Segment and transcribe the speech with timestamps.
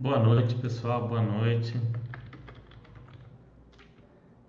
[0.00, 1.08] Boa noite, pessoal.
[1.08, 1.74] Boa noite.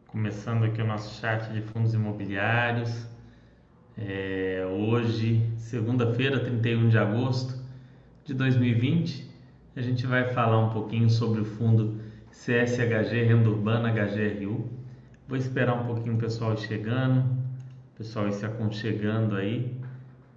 [0.05, 3.07] Começando aqui o nosso chat de fundos imobiliários.
[3.97, 7.59] É, hoje, segunda-feira, 31 de agosto
[8.23, 9.27] de 2020,
[9.75, 14.69] a gente vai falar um pouquinho sobre o fundo CSHG Renda Urbana HGRU.
[15.27, 19.75] Vou esperar um pouquinho o pessoal chegando, o pessoal se aconchegando aí,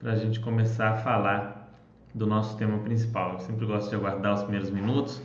[0.01, 1.52] para a gente começar a falar
[2.15, 3.35] do nosso tema principal.
[3.35, 5.23] Eu sempre gosto de aguardar os primeiros minutos,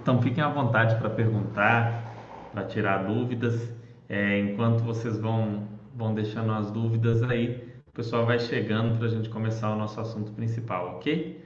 [0.00, 2.14] então fiquem à vontade para perguntar,
[2.52, 3.72] para tirar dúvidas.
[4.08, 9.10] É, enquanto vocês vão, vão deixando as dúvidas aí, o pessoal vai chegando para a
[9.10, 11.42] gente começar o nosso assunto principal, ok?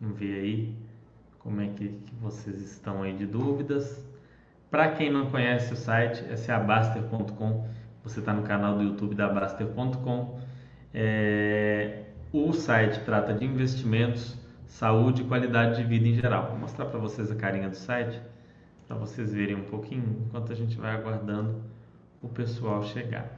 [0.00, 0.76] Vamos ver aí
[1.40, 4.06] como é que, que vocês estão aí de dúvidas.
[4.70, 7.66] Para quem não conhece o site, é seabaster.com.
[8.04, 10.38] Você está no canal do YouTube da Baster.com.
[10.94, 14.36] É, o site trata de investimentos,
[14.66, 16.48] saúde e qualidade de vida em geral.
[16.50, 18.20] Vou mostrar para vocês a carinha do site,
[18.86, 21.60] para vocês verem um pouquinho, enquanto a gente vai aguardando
[22.22, 23.28] o pessoal chegar.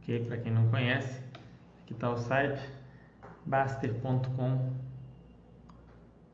[0.00, 0.24] Ok?
[0.24, 1.20] Para quem não conhece,
[1.82, 2.62] aqui está o site
[3.44, 4.72] baster.com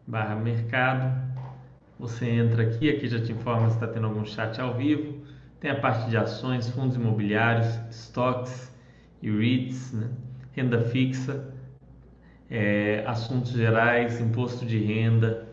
[0.07, 1.27] barra mercado.
[1.99, 5.18] Você entra aqui, aqui já te informa se está tendo algum chat ao vivo
[5.61, 8.73] tem a parte de ações, fundos imobiliários, estoques
[9.21, 10.09] e REITs, né?
[10.53, 11.53] renda fixa,
[12.51, 15.49] é, assuntos gerais, imposto de renda,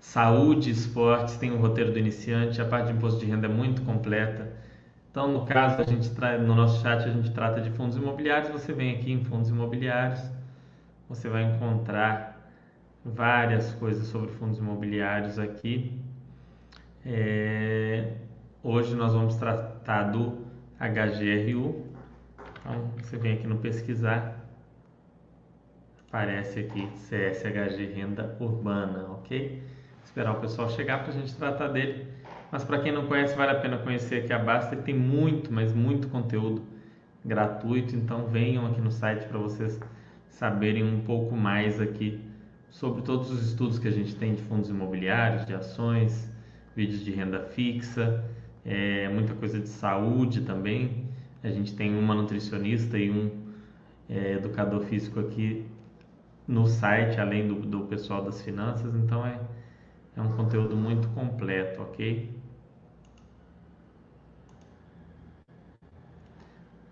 [0.00, 3.82] saúde, esportes, tem o roteiro do iniciante, a parte de imposto de renda é muito
[3.82, 4.52] completa.
[5.10, 6.10] Então, no caso, a gente
[6.44, 10.22] no nosso chat a gente trata de fundos imobiliários, você vem aqui em fundos imobiliários,
[11.08, 12.50] você vai encontrar
[13.04, 16.00] várias coisas sobre fundos imobiliários aqui.
[17.04, 18.12] É,
[18.68, 20.44] Hoje nós vamos tratar do
[20.76, 21.86] HGRU.
[22.58, 24.44] Então, você vem aqui no pesquisar,
[26.08, 29.62] aparece aqui CSHG Renda Urbana, ok?
[30.04, 32.08] Esperar o pessoal chegar para a gente tratar dele.
[32.50, 34.74] Mas para quem não conhece, vale a pena conhecer aqui a Basta.
[34.74, 36.64] Ele tem muito, mas muito conteúdo
[37.24, 37.94] gratuito.
[37.94, 39.78] Então venham aqui no site para vocês
[40.28, 42.20] saberem um pouco mais aqui
[42.68, 46.28] sobre todos os estudos que a gente tem de fundos imobiliários, de ações,
[46.74, 48.24] vídeos de renda fixa,
[48.66, 51.06] é, muita coisa de saúde também.
[51.42, 53.30] A gente tem uma nutricionista e um
[54.08, 55.64] é, educador físico aqui
[56.46, 59.40] no site, além do, do pessoal das finanças, então é,
[60.16, 62.36] é um conteúdo muito completo, ok?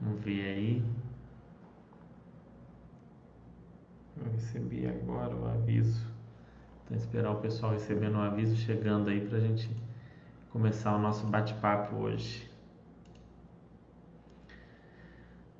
[0.00, 0.82] Vamos ver aí.
[4.16, 6.06] Eu recebi agora o aviso.
[6.84, 9.68] Então esperar o pessoal recebendo o aviso chegando aí para a gente
[10.54, 12.48] começar o nosso bate-papo hoje.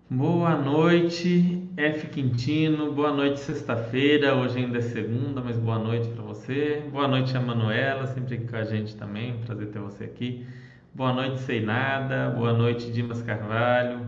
[0.08, 2.92] Boa noite, F Quintino.
[2.92, 4.36] Boa noite, sexta-feira.
[4.36, 6.88] Hoje ainda é segunda, mas boa noite para você.
[6.92, 9.36] Boa noite, a Manuela, sempre aqui com a gente também.
[9.40, 10.46] Prazer ter você aqui.
[10.94, 12.30] Boa noite, Seinada.
[12.30, 14.06] Boa noite, Dimas Carvalho.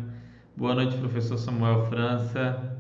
[0.57, 2.79] Boa noite, professor Samuel França.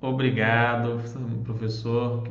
[0.00, 1.00] Obrigado,
[1.44, 2.24] professor.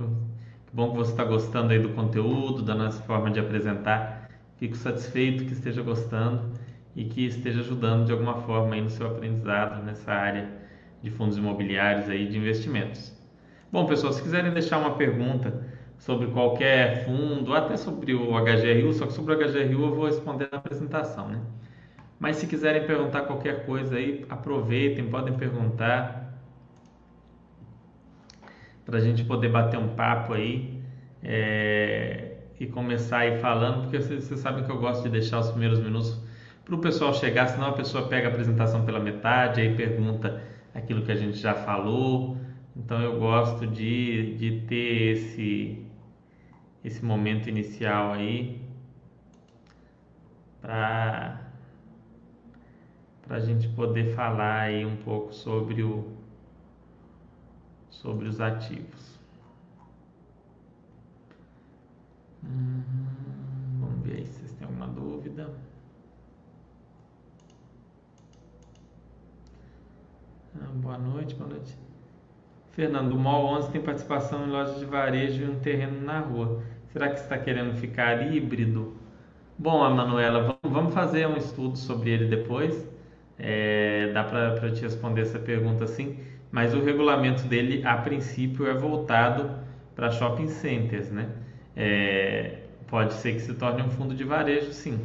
[0.73, 4.29] Bom que você está gostando aí do conteúdo, da nossa forma de apresentar.
[4.57, 6.51] Fico satisfeito que esteja gostando
[6.95, 10.50] e que esteja ajudando de alguma forma aí no seu aprendizado nessa área
[11.01, 13.16] de fundos imobiliários aí de investimentos.
[13.72, 15.66] Bom, pessoal, se quiserem deixar uma pergunta
[15.97, 20.50] sobre qualquer fundo, até sobre o HGRU, só que sobre o HGRU eu vou responder
[20.51, 21.41] na apresentação, né?
[22.19, 26.26] Mas se quiserem perguntar qualquer coisa aí, aproveitem, podem perguntar
[28.87, 30.81] para a gente poder bater um papo aí
[31.21, 35.49] é, e começar aí falando, porque vocês, vocês sabem que eu gosto de deixar os
[35.51, 36.17] primeiros minutos
[36.63, 40.41] para o pessoal chegar, senão a pessoa pega a apresentação pela metade, aí pergunta
[40.73, 42.37] aquilo que a gente já falou.
[42.77, 45.85] Então eu gosto de, de ter esse,
[46.81, 48.62] esse momento inicial aí
[50.62, 51.41] para
[53.29, 56.16] a gente poder falar aí um pouco sobre o,
[58.01, 59.17] sobre os ativos.
[62.44, 62.83] Hum,
[63.79, 65.49] vamos ver aí se vocês têm alguma dúvida.
[70.61, 71.75] Ah, boa noite, boa noite.
[72.71, 76.61] Fernando, o MOL 11 tem participação em lojas de varejo e um terreno na rua.
[76.93, 78.95] Será que está querendo ficar híbrido?
[79.57, 82.88] Bom, Manuela, vamos fazer um estudo sobre ele depois.
[83.39, 88.73] É, dá para te responder essa pergunta assim mas o regulamento dele, a princípio, é
[88.73, 89.49] voltado
[89.95, 91.29] para shopping centers, né?
[91.75, 94.99] É, pode ser que se torne um fundo de varejo, sim.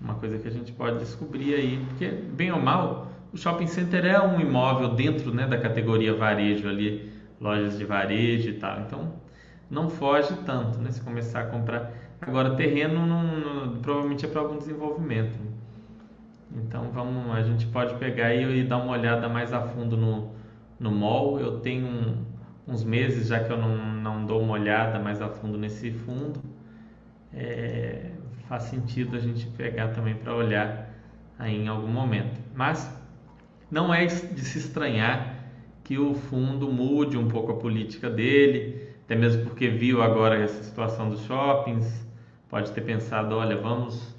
[0.00, 4.04] Uma coisa que a gente pode descobrir aí, porque bem ou mal, o shopping center
[4.04, 8.80] é um imóvel dentro né, da categoria varejo ali, lojas de varejo e tal.
[8.80, 9.12] Então
[9.70, 10.90] não foge tanto, né?
[10.90, 11.92] Se começar a comprar.
[12.20, 15.38] Agora terreno não, não, provavelmente é para algum desenvolvimento.
[16.56, 20.32] Então vamos, a gente pode pegar e, e dar uma olhada mais a fundo no,
[20.80, 21.38] no mall.
[21.38, 22.24] Eu tenho um,
[22.66, 26.40] uns meses já que eu não, não dou uma olhada mais a fundo nesse fundo.
[27.32, 28.10] É,
[28.48, 30.90] faz sentido a gente pegar também para olhar
[31.38, 32.40] aí em algum momento.
[32.54, 32.90] Mas
[33.70, 35.36] não é de se estranhar
[35.84, 40.62] que o fundo mude um pouco a política dele, até mesmo porque viu agora essa
[40.62, 42.06] situação dos shoppings,
[42.48, 44.16] pode ter pensado, olha, vamos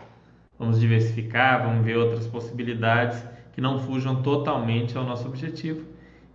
[0.58, 3.24] vamos diversificar, vamos ver outras possibilidades
[3.54, 5.91] que não fujam totalmente ao nosso objetivo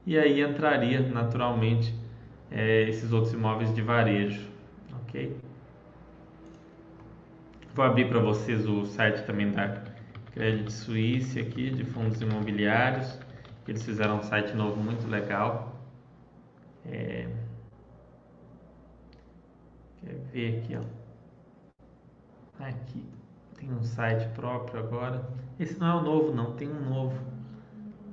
[0.06, 1.93] e aí entraria naturalmente
[2.50, 4.49] é, esses outros imóveis de varejo,
[5.03, 5.37] ok?
[7.75, 9.82] Vou abrir para vocês o site também da
[10.32, 13.19] Credit Suisse aqui de fundos imobiliários.
[13.67, 15.75] Eles fizeram um site novo muito legal.
[16.87, 17.29] É...
[20.00, 22.64] Quer ver aqui, ó.
[22.64, 23.05] Aqui
[23.59, 25.29] tem um site próprio agora.
[25.59, 26.52] Esse não é o novo, não.
[26.52, 27.19] Tem um novo.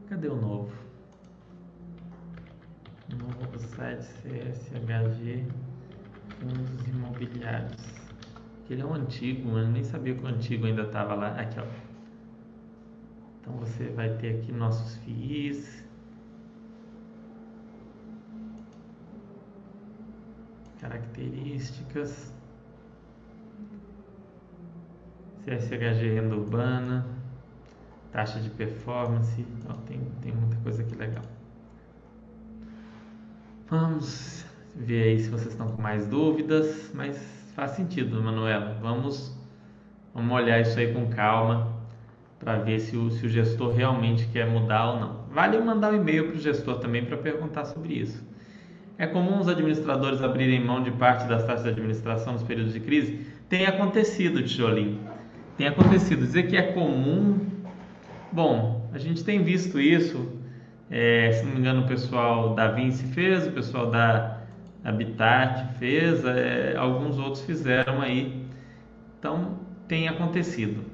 [0.09, 0.82] Cadê o novo?
[3.17, 5.45] Novo site CSHG
[6.39, 7.93] Fundos Imobiliários.
[8.69, 11.39] Ele é um antigo, eu nem sabia que o antigo ainda estava lá.
[11.39, 11.65] Aqui, ó.
[13.39, 15.83] Então você vai ter aqui nossos FIIs.
[20.79, 22.33] Características.
[25.45, 27.05] CSHG renda urbana.
[28.11, 29.45] Taxa de performance.
[29.69, 31.23] Ó, tem, tem muita coisa aqui legal.
[33.73, 37.17] Vamos ver aí se vocês estão com mais dúvidas, mas
[37.55, 38.77] faz sentido, Manuela.
[38.79, 39.35] Vamos,
[40.13, 41.73] vamos olhar isso aí com calma
[42.39, 45.25] para ver se o, se o gestor realmente quer mudar ou não.
[45.31, 48.23] Vale mandar um e-mail para o gestor também para perguntar sobre isso.
[48.95, 52.79] É comum os administradores abrirem mão de parte das taxas de administração nos períodos de
[52.79, 53.25] crise?
[53.49, 54.99] Tem acontecido, Tijolinho.
[55.57, 56.19] Tem acontecido.
[56.19, 57.39] Dizer que é comum.
[58.31, 60.42] Bom, a gente tem visto isso.
[60.95, 64.41] É, se não me engano, o pessoal da Vinci fez, o pessoal da
[64.83, 68.45] Habitat fez, é, alguns outros fizeram aí.
[69.17, 69.57] Então,
[69.87, 70.93] tem acontecido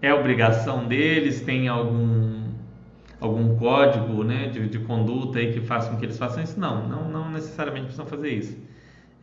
[0.00, 1.40] é obrigação deles?
[1.40, 2.46] Tem algum
[3.18, 6.60] algum código né, de, de conduta aí que faça com que eles façam isso?
[6.60, 8.58] Não, não, não necessariamente precisam fazer isso.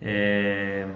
[0.01, 0.88] É...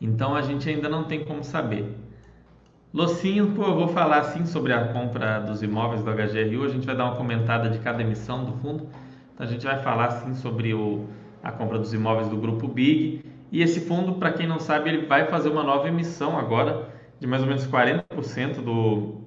[0.00, 1.94] Então a gente ainda não tem como saber.
[2.92, 6.84] Locinho, pô, eu vou falar assim sobre a compra dos imóveis do HGRU, a gente
[6.84, 8.88] vai dar uma comentada de cada emissão do fundo.
[9.32, 11.06] Então a gente vai falar assim sobre o,
[11.40, 13.24] a compra dos imóveis do grupo Big.
[13.52, 16.88] E esse fundo, para quem não sabe, ele vai fazer uma nova emissão agora
[17.20, 19.20] de mais ou menos 40% do,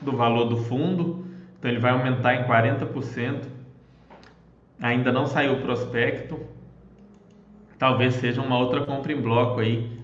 [0.00, 1.24] do valor do fundo,
[1.58, 3.44] então ele vai aumentar em 40%.
[4.80, 6.40] Ainda não saiu o prospecto,
[7.78, 9.95] talvez seja uma outra compra em bloco aí,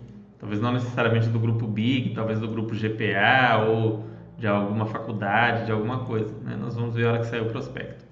[0.42, 4.04] talvez não necessariamente do grupo Big, talvez do grupo GPA ou
[4.36, 6.34] de alguma faculdade, de alguma coisa.
[6.42, 6.58] Né?
[6.60, 8.04] Nós vamos ver a hora que sair o prospecto.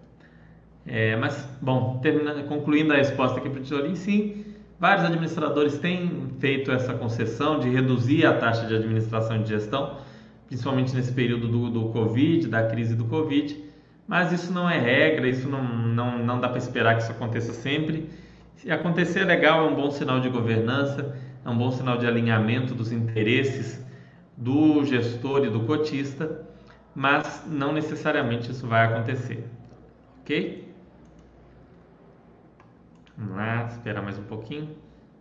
[0.87, 4.45] É, mas, bom, terminando, concluindo a resposta aqui para o tesourinho, sim,
[4.81, 9.99] Vários administradores têm feito essa concessão de reduzir a taxa de administração e de gestão,
[10.47, 13.63] principalmente nesse período do, do Covid, da crise do Covid,
[14.09, 17.53] mas isso não é regra, isso não, não, não dá para esperar que isso aconteça
[17.53, 18.09] sempre.
[18.57, 22.07] Se acontecer é legal, é um bom sinal de governança, é um bom sinal de
[22.07, 23.85] alinhamento dos interesses
[24.37, 26.47] do gestor e do cotista,
[26.95, 29.49] mas não necessariamente isso vai acontecer,
[30.21, 30.75] ok?
[33.17, 34.77] Vamos lá, esperar mais um pouquinho.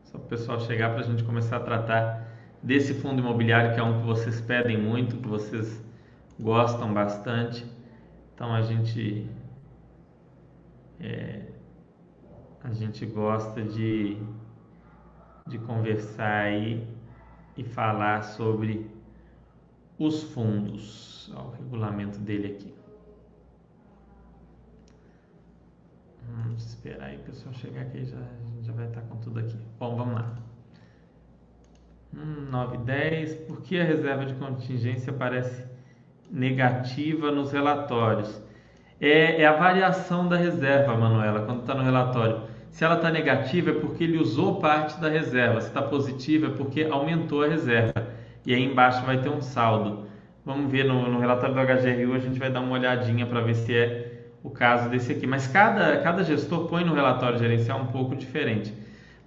[0.06, 2.28] Só para o pessoal chegar para a gente começar a tratar
[2.64, 5.84] desse fundo imobiliário que é um que vocês pedem muito, que vocês
[6.40, 7.66] gostam bastante.
[8.34, 9.30] Então a gente
[11.00, 11.42] é,
[12.64, 14.18] a gente gosta de,
[15.50, 16.88] de conversar aí
[17.58, 18.90] e falar sobre
[19.98, 21.32] os fundos.
[21.36, 22.74] Olha o regulamento dele aqui.
[26.32, 28.18] Vamos esperar aí o pessoal chegar aqui, já,
[28.62, 29.58] já vai estar com tudo aqui.
[29.78, 30.36] Bom, vamos lá.
[32.16, 33.36] Hum, 9 10.
[33.48, 35.68] Por que a reserva de contingência aparece
[36.32, 38.42] negativa nos relatórios?
[39.02, 42.49] É, é a variação da reserva, Manuela, quando está no relatório.
[42.72, 45.62] Se ela está negativa é porque ele usou parte da reserva.
[45.62, 48.08] Se está positiva é porque aumentou a reserva.
[48.46, 50.08] E aí embaixo vai ter um saldo.
[50.46, 53.56] Vamos ver no, no relatório do HGRU, a gente vai dar uma olhadinha para ver
[53.56, 55.28] se é o caso desse aqui.
[55.28, 58.74] Mas cada, cada gestor põe no relatório gerencial um pouco diferente.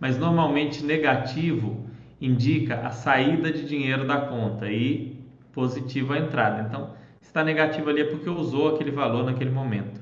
[0.00, 1.86] Mas normalmente negativo
[2.20, 5.20] indica a saída de dinheiro da conta e
[5.52, 6.62] positivo a entrada.
[6.62, 10.01] Então, está negativo ali é porque usou aquele valor naquele momento.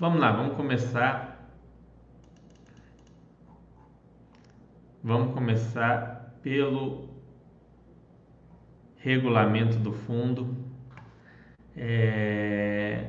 [0.00, 1.46] Vamos lá, vamos começar.
[5.04, 7.10] Vamos começar pelo
[8.96, 10.56] regulamento do fundo
[11.76, 13.08] é,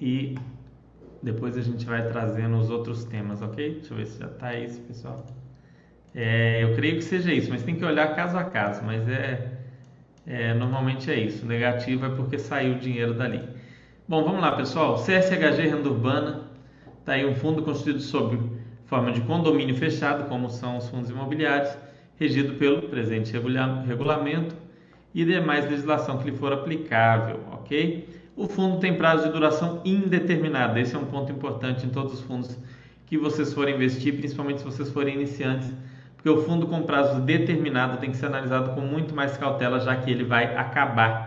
[0.00, 0.34] e
[1.22, 3.74] depois a gente vai trazendo os outros temas, ok?
[3.74, 5.24] Deixa eu ver se já está isso, pessoal.
[6.12, 8.82] É, eu creio que seja isso, mas tem que olhar caso a caso.
[8.82, 9.52] Mas é,
[10.26, 11.46] é normalmente é isso.
[11.46, 13.53] Negativo é porque saiu o dinheiro dali.
[14.06, 14.96] Bom, vamos lá, pessoal.
[14.96, 16.42] CSHG Renda Urbana
[17.00, 18.38] está aí um fundo constituído sob
[18.84, 21.74] forma de condomínio fechado, como são os fundos imobiliários,
[22.20, 24.54] regido pelo presente regulamento
[25.14, 28.06] e demais legislação que lhe for aplicável, ok?
[28.36, 30.78] O fundo tem prazo de duração indeterminada.
[30.78, 32.58] Esse é um ponto importante em todos os fundos
[33.06, 35.72] que vocês forem investir, principalmente se vocês forem iniciantes
[36.24, 39.94] porque o fundo com prazo determinado tem que ser analisado com muito mais cautela, já
[39.94, 41.23] que ele vai acabar,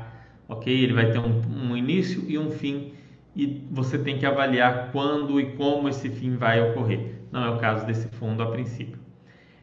[0.47, 0.73] ok?
[0.73, 2.93] Ele vai ter um, um início e um fim
[3.35, 7.15] e você tem que avaliar quando e como esse fim vai ocorrer.
[7.31, 8.99] Não é o caso desse fundo a princípio.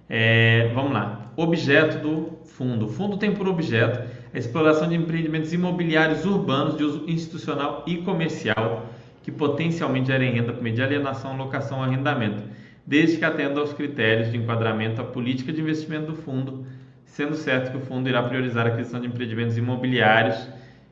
[0.09, 1.33] É, vamos lá.
[1.37, 2.87] Objeto do fundo.
[2.87, 7.97] O fundo tem por objeto a exploração de empreendimentos imobiliários urbanos de uso institucional e
[7.99, 8.87] comercial
[9.23, 12.45] que potencialmente gerem renda por meio de alienação, locação ou arrendamento
[12.87, 16.67] desde que atenda aos critérios de enquadramento à política de investimento do fundo,
[17.05, 20.49] sendo certo que o fundo irá priorizar a aquisição de empreendimentos imobiliários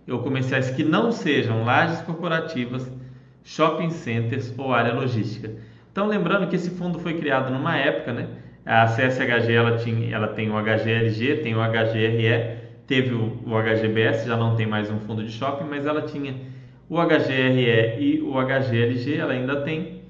[0.08, 2.90] ou comerciais que não sejam lajes corporativas,
[3.44, 5.50] shopping centers ou área logística.
[5.90, 8.28] Então, lembrando que esse fundo foi criado numa época, né?
[8.64, 14.36] A CSHG ela, tinha, ela tem o HGLG, tem o HGRE, teve o, HGBS, já
[14.36, 16.34] não tem mais um fundo de shopping, mas ela tinha
[16.88, 20.02] o HGRE e o HGLG, ela ainda tem,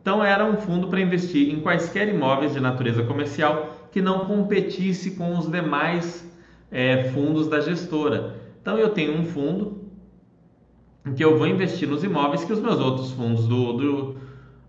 [0.00, 5.12] então era um fundo para investir em quaisquer imóveis de natureza comercial que não competisse
[5.12, 6.26] com os demais
[6.72, 8.39] é, fundos da gestora.
[8.60, 9.90] Então eu tenho um fundo
[11.06, 14.16] em que eu vou investir nos imóveis que os meus outros fundos do, do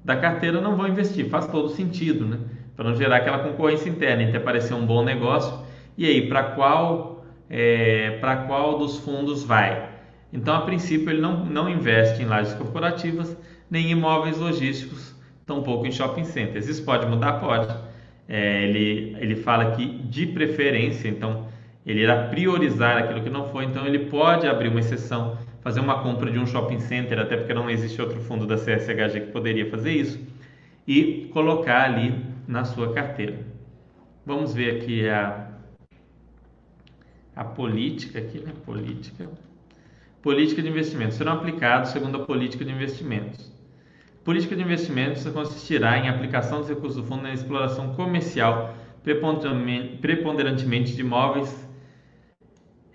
[0.03, 1.29] da carteira não vão investir.
[1.29, 2.39] Faz todo sentido, né?
[2.75, 5.65] Para não gerar aquela concorrência interna, entre aparecer um bom negócio
[5.97, 9.89] e aí para qual é, para qual dos fundos vai.
[10.31, 13.35] Então a princípio ele não, não investe em lajes corporativas
[13.69, 15.11] nem em imóveis logísticos
[15.45, 16.67] tampouco em shopping centers.
[16.67, 17.33] Isso pode mudar?
[17.33, 17.67] Pode.
[18.27, 21.47] É, ele, ele fala que de preferência, então
[21.85, 26.03] ele irá priorizar aquilo que não foi, então ele pode abrir uma exceção, fazer uma
[26.03, 29.69] compra de um shopping center, até porque não existe outro fundo da CSHG que poderia
[29.69, 30.19] fazer isso,
[30.87, 33.39] e colocar ali na sua carteira.
[34.25, 35.49] Vamos ver aqui a,
[37.35, 38.53] a política aqui, né?
[38.63, 39.27] Política.
[40.21, 43.51] Política de investimentos serão aplicados segundo a política de investimentos.
[44.23, 51.01] Política de investimentos consistirá em aplicação dos recursos do fundo na exploração comercial, preponderantemente de
[51.01, 51.70] imóveis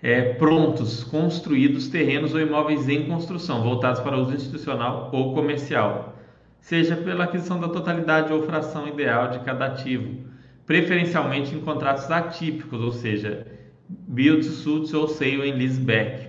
[0.01, 6.15] é, prontos, construídos, terrenos ou imóveis em construção, voltados para uso institucional ou comercial,
[6.59, 10.25] seja pela aquisição da totalidade ou fração ideal de cada ativo,
[10.65, 13.47] preferencialmente em contratos atípicos, ou seja,
[13.89, 16.27] build, suits ou sale em leaseback.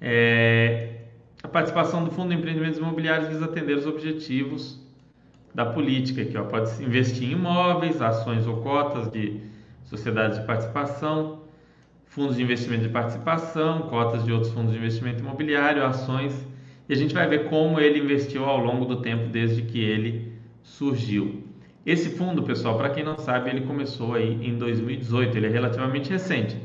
[0.00, 0.90] É,
[1.42, 4.80] a participação do Fundo de Empreendimentos Imobiliários visa atender os objetivos
[5.54, 9.40] da política, que pode investir em imóveis, ações ou cotas de
[9.84, 11.43] sociedades de participação,
[12.14, 16.46] fundos de investimento de participação, cotas de outros fundos de investimento imobiliário, ações,
[16.88, 20.32] e a gente vai ver como ele investiu ao longo do tempo desde que ele
[20.62, 21.42] surgiu.
[21.84, 26.10] Esse fundo, pessoal, para quem não sabe, ele começou aí em 2018, ele é relativamente
[26.10, 26.56] recente.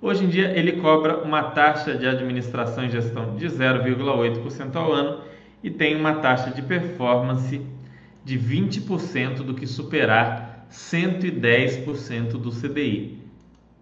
[0.00, 5.20] Hoje em dia, ele cobra uma taxa de administração e gestão de 0,8% ao ano
[5.62, 7.62] e tem uma taxa de performance
[8.22, 13.21] de 20% do que superar 110% do CDI.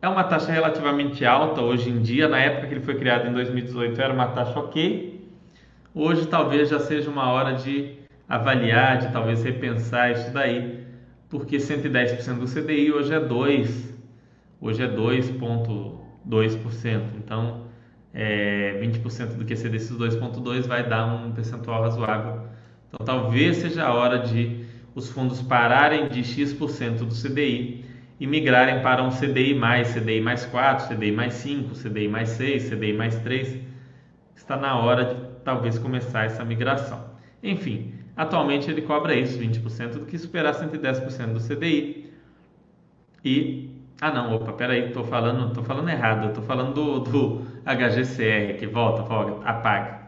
[0.02, 3.32] É uma taxa relativamente alta hoje em dia, na época que ele foi criado em
[3.32, 5.28] 2018 era uma taxa ok.
[5.94, 10.86] Hoje talvez já seja uma hora de avaliar, de talvez repensar isso daí,
[11.28, 13.94] porque 110% do CDI hoje é 2,
[14.60, 15.32] hoje é 2.
[16.26, 17.02] 2%.
[17.16, 17.64] Então,
[18.12, 22.42] é, 20% do QC desses 2,2 vai dar um percentual razoável.
[22.88, 24.64] Então, talvez seja a hora de
[24.94, 27.84] os fundos pararem de X% do CDI
[28.20, 32.92] e migrarem para um CDI CDI mais 4, CDI mais 5, CDI mais 6, CDI
[32.92, 33.58] mais 3.
[34.36, 37.02] Está na hora de talvez começar essa migração.
[37.42, 42.12] Enfim, atualmente ele cobra isso, 20% do que superar 110% do CDI.
[43.24, 43.70] E
[44.02, 48.66] ah, não, opa, peraí, tô falando, tô falando errado, tô falando do, do HGCR, que
[48.66, 50.00] volta, volta, apaga.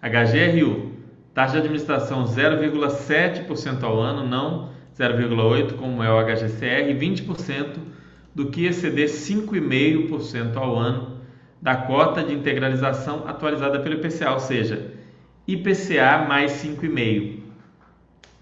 [0.00, 0.92] HGRU,
[1.34, 7.78] taxa de administração 0,7% ao ano, não 0,8% como é o HGCR, e 20%
[8.34, 11.20] do que exceder 5,5% ao ano
[11.60, 14.92] da cota de integralização atualizada pelo IPCA, ou seja,
[15.46, 17.40] IPCA mais 5,5.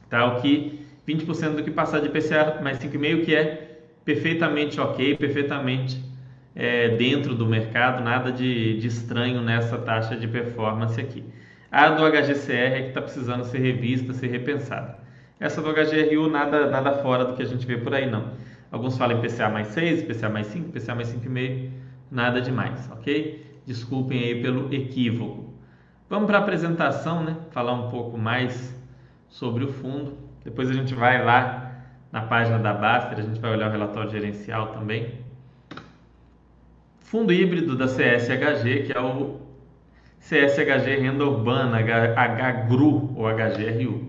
[0.09, 0.27] Tá?
[0.27, 6.03] O que 20% do que passar de IPCA mais 5,5, que é perfeitamente ok, perfeitamente
[6.55, 11.25] é, dentro do mercado, nada de, de estranho nessa taxa de performance aqui.
[11.71, 14.99] A do HGCR é que está precisando ser revista, ser repensada.
[15.41, 18.33] Essa do HGRU nada, nada fora do que a gente vê por aí não.
[18.71, 21.71] Alguns falam PCA mais 6, PCA mais 5, PCA mais 5,5,
[22.11, 23.61] nada demais, ok?
[23.65, 25.55] Desculpem aí pelo equívoco.
[26.09, 27.37] Vamos para a apresentação, né?
[27.51, 28.75] Falar um pouco mais
[29.29, 30.19] sobre o fundo.
[30.45, 34.11] Depois a gente vai lá na página da Baster, a gente vai olhar o relatório
[34.11, 35.21] gerencial também.
[37.01, 39.41] Fundo híbrido da CSHG, que é o
[40.21, 44.08] CSHG Renda Urbana, HGRU ou HGRU.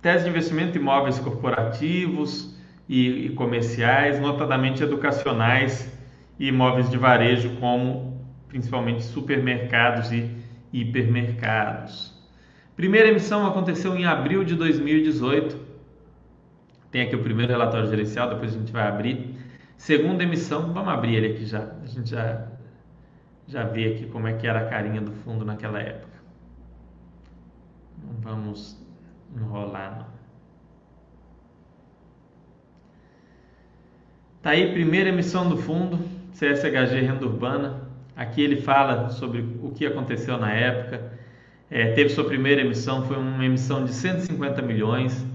[0.00, 2.56] Tese de investimento em imóveis corporativos
[2.88, 5.92] e, e comerciais, notadamente educacionais
[6.38, 10.30] e imóveis de varejo, como principalmente supermercados e
[10.72, 12.18] hipermercados.
[12.74, 15.68] Primeira emissão aconteceu em abril de 2018.
[16.90, 19.36] Tem aqui o primeiro relatório gerencial, depois a gente vai abrir.
[19.76, 21.72] Segunda emissão, vamos abrir ele aqui já.
[21.82, 22.46] A gente já
[23.46, 26.20] já vê aqui como é que era a carinha do fundo naquela época.
[28.02, 28.79] Não vamos
[29.34, 30.20] enrolar não.
[34.42, 35.98] Tá aí primeira emissão do fundo,
[36.32, 37.82] CSHG Renda Urbana.
[38.16, 41.12] Aqui ele fala sobre o que aconteceu na época.
[41.70, 45.26] É, teve sua primeira emissão, foi uma emissão de 150 milhões.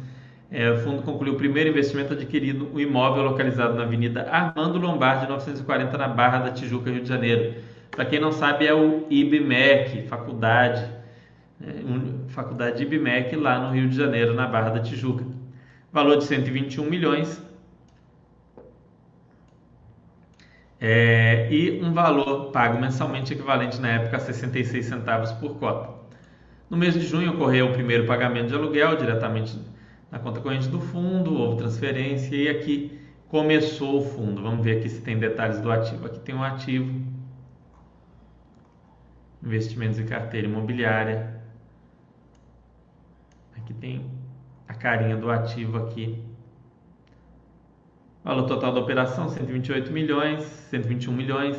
[0.52, 5.28] É, o fundo concluiu o primeiro investimento adquirido um imóvel localizado na Avenida Armando Lombardi,
[5.28, 7.56] 940, na Barra da Tijuca, Rio de Janeiro.
[7.92, 10.84] Para quem não sabe, é o IBMEC, faculdade,
[11.62, 11.82] é,
[12.36, 15.26] faculdade IBMEC lá no Rio de Janeiro, na Barra da Tijuca.
[15.92, 17.42] Valor de 121 milhões.
[20.80, 25.90] É, e um valor pago mensalmente equivalente na época a 66 centavos por cota.
[26.70, 29.58] No mês de junho ocorreu o primeiro pagamento de aluguel diretamente
[30.12, 34.42] na conta corrente do fundo, houve transferência e aqui começou o fundo.
[34.42, 36.06] Vamos ver aqui se tem detalhes do ativo.
[36.06, 37.02] Aqui tem um ativo,
[39.44, 41.35] investimentos em carteira imobiliária.
[43.66, 44.06] Aqui tem
[44.68, 46.22] a carinha do ativo aqui.
[48.24, 51.58] Valor total da operação 128 milhões, 121 milhões.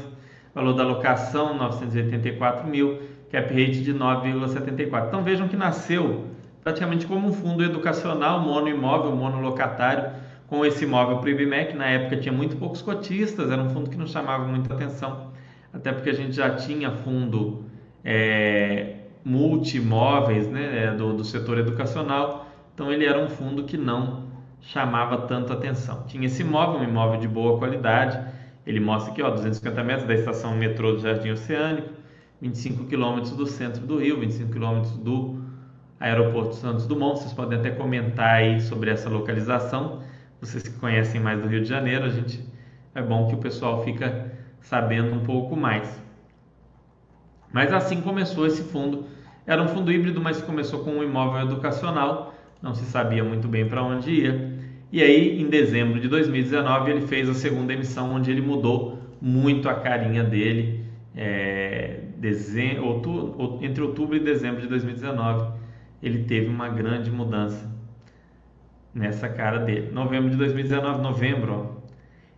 [0.55, 5.09] Valor da locação 984 mil, cap rate de 9,74.
[5.09, 6.27] Então vejam que nasceu
[6.63, 10.13] praticamente como um fundo educacional, mono imóvel, mono locatário,
[10.47, 11.75] com esse imóvel para o IBMEC.
[11.75, 15.33] Na época tinha muito poucos cotistas, era um fundo que não chamava muita atenção,
[15.73, 17.65] até porque a gente já tinha fundo
[18.05, 24.29] é, multimóveis né, é, do, do setor educacional, então ele era um fundo que não
[24.61, 26.05] chamava tanto atenção.
[26.07, 28.25] Tinha esse imóvel, um imóvel de boa qualidade,
[28.65, 31.89] ele mostra aqui, ó, 250 metros da estação metrô do Jardim Oceânico,
[32.41, 35.43] 25 quilômetros do centro do Rio, 25 quilômetros do
[35.99, 37.19] aeroporto Santos Dumont.
[37.19, 40.03] Vocês podem até comentar aí sobre essa localização.
[40.41, 42.45] Vocês que conhecem mais do Rio de Janeiro, a gente
[42.95, 46.01] é bom que o pessoal fica sabendo um pouco mais.
[47.53, 49.16] Mas assim começou esse fundo.
[49.47, 53.69] Era um fundo híbrido, mas começou com um imóvel educacional, não se sabia muito bem
[53.69, 54.57] para onde ia.
[54.91, 59.69] E aí, em dezembro de 2019, ele fez a segunda emissão, onde ele mudou muito
[59.69, 60.85] a carinha dele.
[61.17, 62.01] É,
[62.83, 65.53] outubro, entre outubro e dezembro de 2019,
[66.03, 67.71] ele teve uma grande mudança
[68.95, 69.91] nessa cara dele.
[69.93, 71.77] Novembro de 2019, novembro, ó,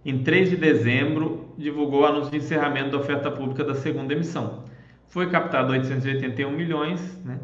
[0.05, 4.65] em 3 de dezembro, divulgou o anúncio de encerramento da oferta pública da segunda emissão.
[5.09, 7.39] Foi captado 881 milhões né,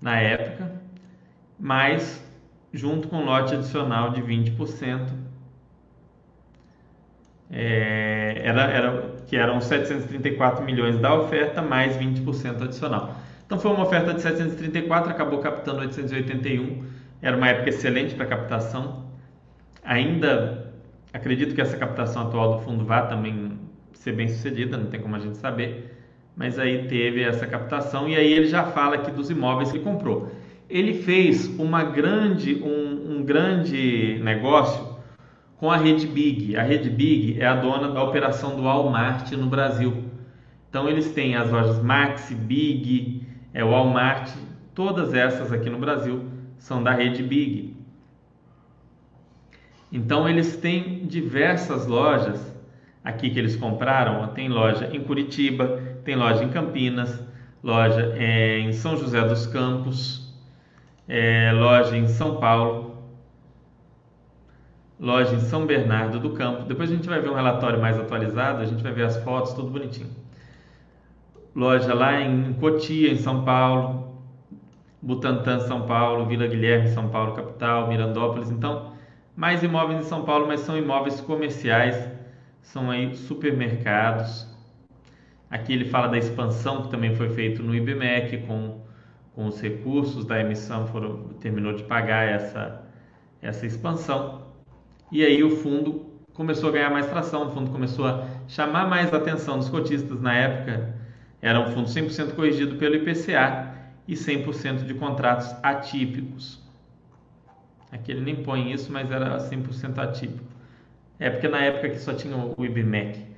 [0.00, 0.72] na época,
[1.58, 2.22] mas
[2.72, 5.10] junto com lote adicional de 20%,
[7.50, 13.14] é, era, era, que eram 734 milhões da oferta mais 20% adicional.
[13.44, 16.82] Então foi uma oferta de 734, acabou captando 881,
[17.20, 19.04] era uma época excelente para captação.
[19.84, 20.72] Ainda
[21.12, 23.58] acredito que essa captação atual do fundo vá também
[23.92, 25.91] ser bem sucedida, não tem como a gente saber
[26.36, 30.30] mas aí teve essa captação e aí ele já fala aqui dos imóveis que comprou.
[30.68, 34.96] Ele fez uma grande, um, um grande negócio
[35.56, 36.56] com a Rede Big.
[36.56, 40.04] A Rede Big é a dona da operação do Walmart no Brasil.
[40.68, 44.30] Então eles têm as lojas Max, Big, é, Walmart,
[44.74, 46.24] todas essas aqui no Brasil
[46.56, 47.76] são da Rede Big.
[49.92, 52.56] Então eles têm diversas lojas
[53.04, 54.28] aqui que eles compraram.
[54.28, 57.20] Tem loja em Curitiba, tem loja em Campinas,
[57.62, 60.34] loja é, em São José dos Campos,
[61.08, 62.96] é, loja em São Paulo,
[64.98, 66.64] loja em São Bernardo do Campo.
[66.64, 69.52] Depois a gente vai ver um relatório mais atualizado, a gente vai ver as fotos,
[69.52, 70.10] tudo bonitinho.
[71.54, 74.20] loja lá em Cotia, em São Paulo,
[75.00, 78.50] Butantã, São Paulo, Vila Guilherme, São Paulo, capital, Mirandópolis.
[78.50, 78.92] Então,
[79.36, 82.08] mais imóveis em São Paulo, mas são imóveis comerciais,
[82.62, 84.51] são aí supermercados.
[85.52, 88.80] Aqui ele fala da expansão que também foi feito no IBMEC com,
[89.34, 92.82] com os recursos da emissão foram terminou de pagar essa
[93.42, 94.46] essa expansão.
[95.10, 99.12] E aí o fundo começou a ganhar mais tração, o fundo começou a chamar mais
[99.12, 100.94] a atenção dos cotistas na época.
[101.42, 103.74] Era um fundo 100% corrigido pelo IPCA
[104.08, 106.62] e 100% de contratos atípicos.
[107.90, 110.46] Aqui ele nem põe isso, mas era 100% atípico.
[111.18, 113.31] É porque na época que só tinha o IBMEC.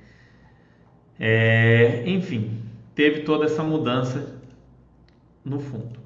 [1.19, 2.61] É, enfim,
[2.93, 4.39] teve toda essa mudança
[5.43, 5.99] no fundo.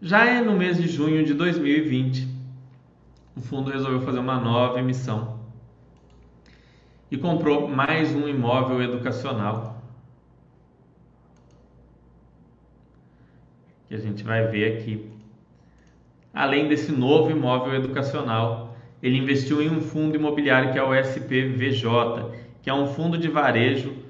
[0.00, 2.28] Já é no mês de junho de 2020,
[3.36, 5.40] o fundo resolveu fazer uma nova emissão
[7.10, 9.82] e comprou mais um imóvel educacional.
[13.88, 15.10] Que a gente vai ver aqui.
[16.32, 22.30] Além desse novo imóvel educacional, ele investiu em um fundo imobiliário que é o SPVJ,
[22.62, 24.03] que é um fundo de varejo,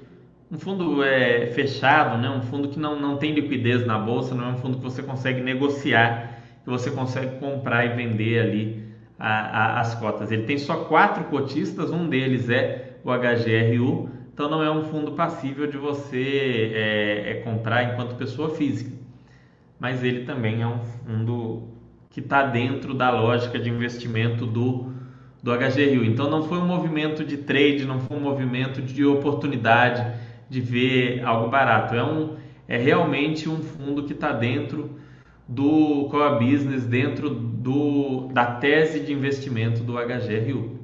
[0.51, 2.29] um fundo é, fechado, né?
[2.29, 5.01] um fundo que não, não tem liquidez na bolsa, não é um fundo que você
[5.01, 8.85] consegue negociar, que você consegue comprar e vender ali
[9.17, 10.31] a, a, as cotas.
[10.31, 15.13] Ele tem só quatro cotistas, um deles é o HGRU, então não é um fundo
[15.13, 18.91] passível de você é, é comprar enquanto pessoa física,
[19.79, 21.69] mas ele também é um fundo
[22.09, 24.93] que está dentro da lógica de investimento do,
[25.41, 26.05] do HGRU.
[26.05, 31.23] Então não foi um movimento de trade, não foi um movimento de oportunidade de ver
[31.23, 31.95] algo barato.
[31.95, 32.35] É, um,
[32.67, 34.99] é realmente um fundo que está dentro
[35.47, 40.79] do core business, dentro do, da tese de investimento do HGRU.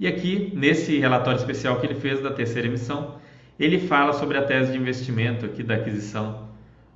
[0.00, 3.16] E aqui, nesse relatório especial que ele fez da terceira emissão,
[3.58, 6.48] ele fala sobre a tese de investimento aqui da aquisição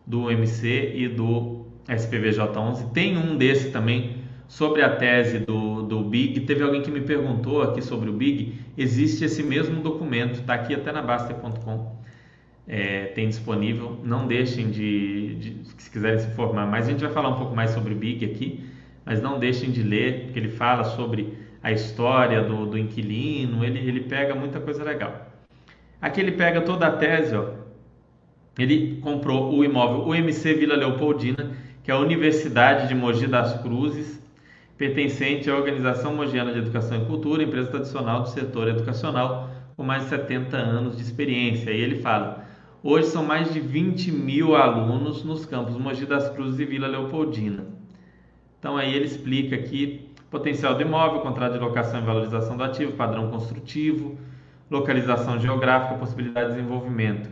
[0.07, 2.93] do MC e do SPVJ11.
[2.93, 6.41] Tem um desse também sobre a tese do, do BIG.
[6.41, 8.55] Teve alguém que me perguntou aqui sobre o BIG.
[8.79, 11.92] Existe esse mesmo documento, está aqui até na Baster.com.
[12.67, 13.99] É, tem disponível.
[14.05, 16.87] Não deixem de, de, se quiserem se informar mais.
[16.87, 18.65] A gente vai falar um pouco mais sobre o BIG aqui,
[19.05, 23.79] mas não deixem de ler, porque ele fala sobre a história do, do inquilino, ele,
[23.79, 25.29] ele pega muita coisa legal.
[26.01, 27.51] Aqui ele pega toda a tese, ó.
[28.59, 31.53] ele comprou o imóvel UMC Vila Leopoldina,
[31.85, 34.21] que é a Universidade de Mogi das Cruzes,
[34.77, 40.03] pertencente à Organização Mogiana de Educação e Cultura, empresa tradicional do setor educacional, com mais
[40.03, 41.71] de 70 anos de experiência.
[41.71, 42.45] E ele fala,
[42.83, 47.65] hoje são mais de 20 mil alunos nos campos Mogi das Cruzes e Vila Leopoldina.
[48.59, 52.93] Então aí ele explica aqui potencial do imóvel, contrato de locação e valorização do ativo,
[52.93, 54.17] padrão construtivo,
[54.71, 57.29] localização geográfica, possibilidade de desenvolvimento,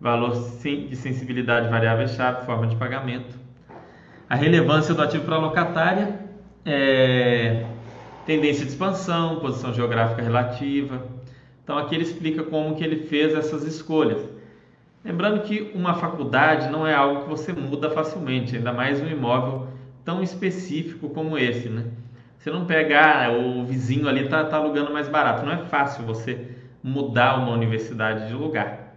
[0.00, 3.38] valor de sensibilidade variável-chave, forma de pagamento.
[4.28, 6.20] A relevância do ativo para a locatária,
[6.64, 7.66] é,
[8.24, 11.04] tendência de expansão, posição geográfica relativa.
[11.62, 14.39] Então aqui ele explica como que ele fez essas escolhas.
[15.02, 19.68] Lembrando que uma faculdade não é algo que você muda facilmente, ainda mais um imóvel
[20.04, 21.86] tão específico como esse, né?
[22.36, 25.44] Você não pegar ah, o vizinho ali tá, tá alugando mais barato.
[25.44, 26.48] Não é fácil você
[26.82, 28.94] mudar uma universidade de lugar.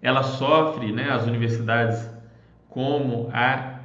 [0.00, 2.08] Ela sofre, né, as universidades
[2.68, 3.80] como a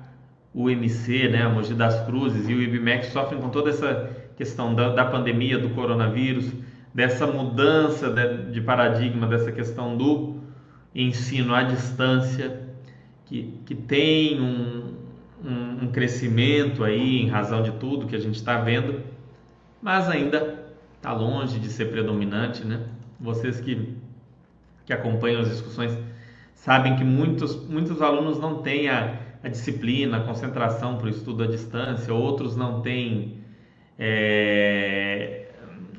[0.54, 4.90] UMC, né, a Mogi das Cruzes e o IBMEC sofrem com toda essa questão da,
[4.90, 6.52] da pandemia, do coronavírus,
[6.94, 10.43] dessa mudança de, de paradigma, dessa questão do
[10.96, 12.62] ensino à distância,
[13.26, 14.94] que, que tem um,
[15.44, 19.02] um, um crescimento aí em razão de tudo que a gente está vendo,
[19.82, 20.64] mas ainda
[20.96, 22.82] está longe de ser predominante, né?
[23.20, 23.98] Vocês que,
[24.86, 25.98] que acompanham as discussões
[26.54, 31.44] sabem que muitos, muitos alunos não têm a, a disciplina, a concentração para o estudo
[31.44, 33.42] à distância, outros não têm,
[34.00, 35.48] é,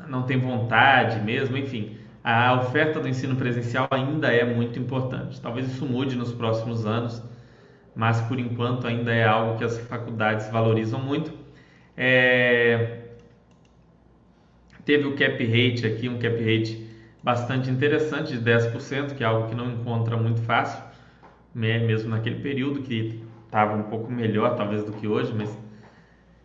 [0.09, 1.98] não têm vontade mesmo, enfim.
[2.25, 5.39] A oferta do ensino presencial ainda é muito importante.
[5.43, 7.23] Talvez isso mude nos próximos anos,
[7.95, 11.31] mas por enquanto ainda é algo que as faculdades valorizam muito.
[11.95, 13.03] É...
[14.87, 16.87] Teve o cap rate aqui, um cap rate
[17.23, 20.83] bastante interessante de 10%, que é algo que não encontra muito fácil,
[21.55, 25.57] né, mesmo naquele período que estava um pouco melhor talvez do que hoje, mas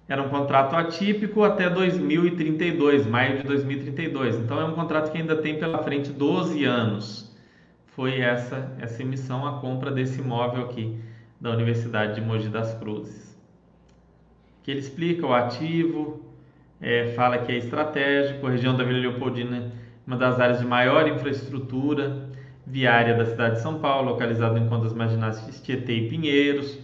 [0.10, 4.38] era um contrato atípico até 2032, maio de 2032.
[4.38, 7.38] Então é um contrato que ainda tem pela frente 12 anos.
[7.86, 11.00] Foi essa essa emissão, a compra desse imóvel aqui
[11.40, 13.38] da Universidade de Mogi das Cruzes.
[14.64, 16.26] Que ele explica o ativo,
[16.82, 19.72] é, fala que é estratégico, a região da Vila Leopoldina é
[20.08, 22.30] uma das áreas de maior infraestrutura,
[22.66, 26.80] viária da cidade de São Paulo, localizado em contas marginais Tietê e Pinheiros,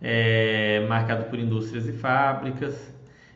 [0.00, 2.94] é, marcado por indústrias e fábricas,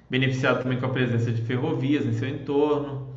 [0.09, 3.09] beneficiado também com a presença de ferrovias em seu entorno.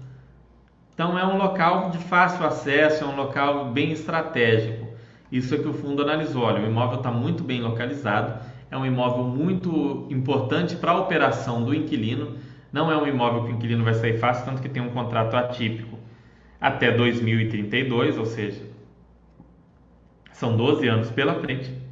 [0.93, 4.87] Então é um local de fácil acesso, é um local bem estratégico.
[5.31, 6.43] Isso é que o fundo analisou.
[6.43, 11.63] Olha, o imóvel está muito bem localizado, é um imóvel muito importante para a operação
[11.63, 12.37] do inquilino.
[12.71, 15.35] Não é um imóvel que o inquilino vai sair fácil, tanto que tem um contrato
[15.35, 15.97] atípico
[16.61, 18.61] até 2032, ou seja,
[20.31, 21.82] são 12 anos pela frente.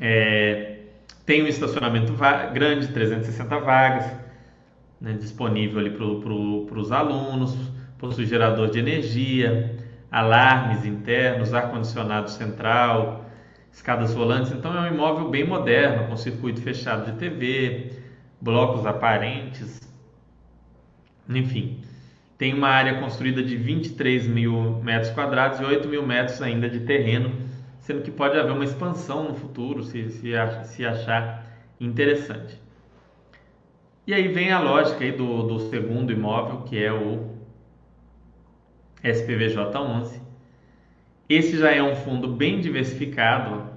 [0.00, 0.80] É,
[1.24, 2.12] tem um estacionamento
[2.52, 4.10] grande, 360 vagas,
[5.00, 7.56] né, disponível ali para os alunos,
[7.98, 9.76] possui gerador de energia,
[10.10, 13.24] alarmes internos, ar-condicionado central,
[13.72, 14.52] escadas rolantes.
[14.52, 17.92] Então é um imóvel bem moderno, com circuito fechado de TV,
[18.40, 19.80] blocos aparentes,
[21.28, 21.80] enfim.
[22.36, 26.80] Tem uma área construída de 23 mil metros quadrados e 8 mil metros ainda de
[26.80, 27.32] terreno,
[27.84, 30.32] sendo que pode haver uma expansão no futuro, se, se,
[30.64, 31.46] se achar
[31.80, 32.60] interessante.
[34.06, 37.30] E aí vem a lógica aí do, do segundo imóvel, que é o
[39.02, 40.20] SPVJ11.
[41.28, 43.70] Esse já é um fundo bem diversificado,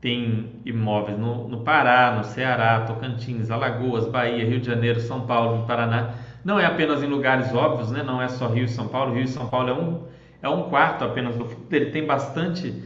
[0.00, 5.66] tem imóveis no, no Pará, no Ceará, Tocantins, Alagoas, Bahia, Rio de Janeiro, São Paulo
[5.66, 8.02] Paraná não é apenas em lugares óbvios, né?
[8.02, 9.14] não é só Rio e São Paulo.
[9.14, 10.02] Rio e São Paulo é um,
[10.42, 11.66] é um quarto apenas do fundo.
[11.70, 12.82] Ele tem bastante,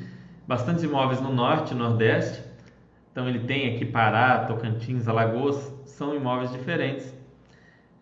[0.48, 2.42] bastantes imóveis no norte e nordeste.
[3.12, 7.14] Então ele tem aqui Pará, Tocantins, Alagoas, são imóveis diferentes.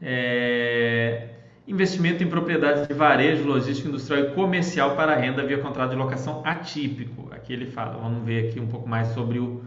[0.01, 1.31] É...
[1.67, 6.41] Investimento em propriedades de varejo, logística industrial e comercial para renda via contrato de locação
[6.45, 7.29] atípico.
[7.33, 9.65] Aqui ele fala, vamos ver aqui um pouco mais sobre o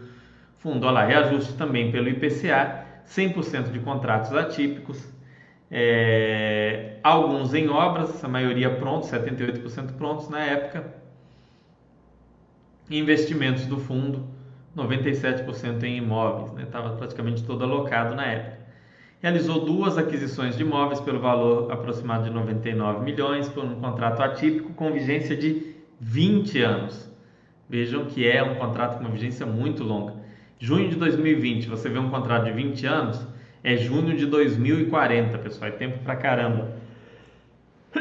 [0.60, 0.86] fundo.
[0.86, 5.06] Olha lá, reajuste também pelo IPCA, 100% de contratos atípicos,
[5.70, 10.99] é, alguns em obras, a maioria prontos, 78% prontos na época.
[12.90, 14.26] Investimentos do fundo,
[14.76, 16.96] 97% em imóveis, estava né?
[16.98, 18.60] praticamente todo alocado na época.
[19.22, 24.74] Realizou duas aquisições de imóveis pelo valor aproximado de 99 milhões por um contrato atípico
[24.74, 27.10] com vigência de 20 anos.
[27.70, 30.14] Vejam que é um contrato com uma vigência muito longa.
[30.58, 33.28] Junho de 2020, você vê um contrato de 20 anos,
[33.64, 35.70] é junho de 2040, pessoal.
[35.70, 36.72] É tempo pra caramba.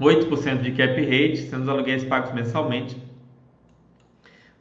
[0.00, 2.96] 8% de cap rate, sendo os aluguéis pagos mensalmente.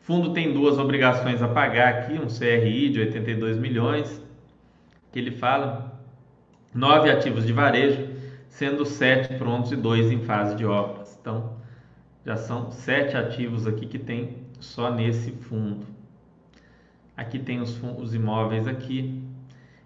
[0.04, 4.22] Fundo tem duas obrigações a pagar aqui, um CRI de 82 milhões,
[5.14, 5.98] que ele fala,
[6.76, 8.10] nove ativos de varejo,
[8.50, 11.18] sendo sete prontos e dois em fase de obras.
[11.22, 11.54] Então,
[12.26, 15.86] já são sete ativos aqui que tem só nesse fundo.
[17.16, 19.24] Aqui tem os, os imóveis aqui,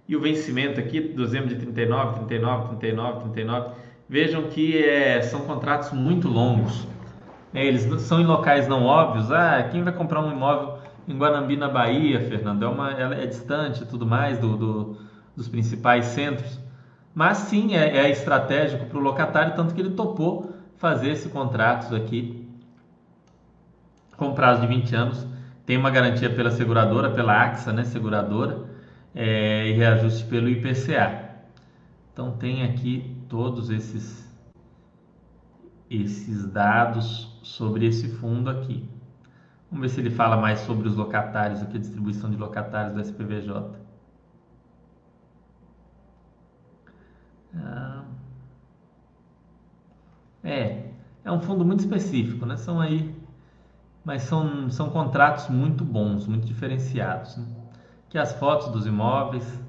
[0.07, 3.75] e o vencimento aqui, dezembro de 39, 39, 39, 39.
[4.09, 6.87] Vejam que é, são contratos muito longos.
[7.53, 9.31] É, eles são em locais não óbvios.
[9.31, 12.63] Ah, quem vai comprar um imóvel em Guanambi, na Bahia, Fernando?
[12.63, 14.97] É, uma, é distante tudo mais do, do,
[15.35, 16.59] dos principais centros.
[17.15, 21.91] Mas sim, é, é estratégico para o locatário, tanto que ele topou fazer esses contratos
[21.91, 22.47] aqui
[24.15, 25.27] com prazo de 20 anos.
[25.65, 28.65] Tem uma garantia pela seguradora, pela AXA, né, seguradora
[29.15, 31.27] é, e reajuste pelo IPCA.
[32.13, 34.26] Então tem aqui todos esses
[35.89, 38.87] esses dados sobre esse fundo aqui.
[39.69, 43.01] Vamos ver se ele fala mais sobre os locatários aqui, a distribuição de locatários do
[43.01, 43.75] SPVJ.
[47.55, 48.03] Ah,
[50.43, 50.91] é,
[51.25, 52.55] é um fundo muito específico, né?
[52.55, 53.13] São aí,
[54.05, 57.35] mas são, são contratos muito bons, muito diferenciados.
[57.35, 57.45] Né?
[58.07, 59.61] Aqui as fotos dos imóveis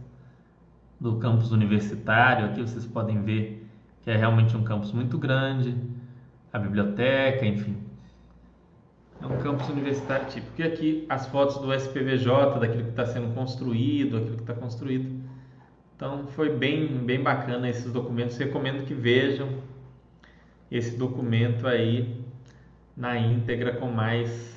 [1.00, 2.46] do campus universitário.
[2.46, 3.68] Aqui vocês podem ver
[4.02, 5.76] que é realmente um campus muito grande,
[6.58, 7.76] a biblioteca, enfim.
[9.20, 10.60] É um campus universitário típico.
[10.60, 15.24] E aqui as fotos do SPVJ, daquilo que está sendo construído, aquilo que está construído.
[15.96, 18.36] Então foi bem, bem bacana esses documentos.
[18.36, 19.48] Recomendo que vejam
[20.70, 22.24] esse documento aí
[22.96, 24.56] na íntegra com mais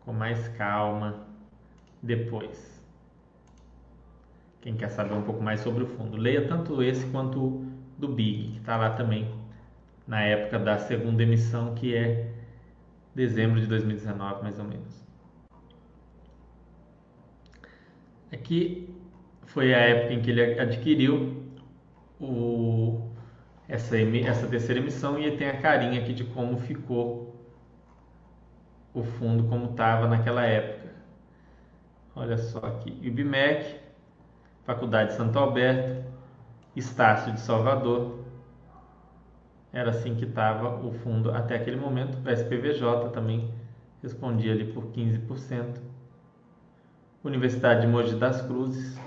[0.00, 1.26] com mais calma
[2.02, 2.80] depois.
[4.62, 7.66] Quem quer saber um pouco mais sobre o fundo, leia tanto esse quanto
[7.98, 9.39] do Big, que está lá também
[10.10, 12.32] na época da segunda emissão, que é
[13.14, 15.06] dezembro de 2019, mais ou menos.
[18.32, 18.92] Aqui
[19.46, 21.44] foi a época em que ele adquiriu
[22.20, 23.08] o,
[23.68, 27.40] essa, essa terceira emissão e tem a carinha aqui de como ficou
[28.92, 30.90] o fundo, como estava naquela época.
[32.16, 33.76] Olha só aqui, IBMEC,
[34.64, 36.04] Faculdade de Santo Alberto,
[36.74, 38.19] Estácio de Salvador.
[39.72, 42.18] Era assim que estava o fundo até aquele momento.
[42.24, 43.50] O SPVJ também
[44.02, 45.76] respondia ali por 15%.
[47.22, 48.98] Universidade de Mogi das Cruzes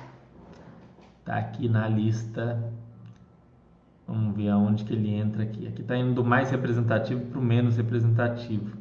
[1.19, 2.71] está aqui na lista.
[4.07, 5.67] Vamos ver aonde que ele entra aqui.
[5.67, 8.77] Aqui está indo do mais representativo para o menos representativo.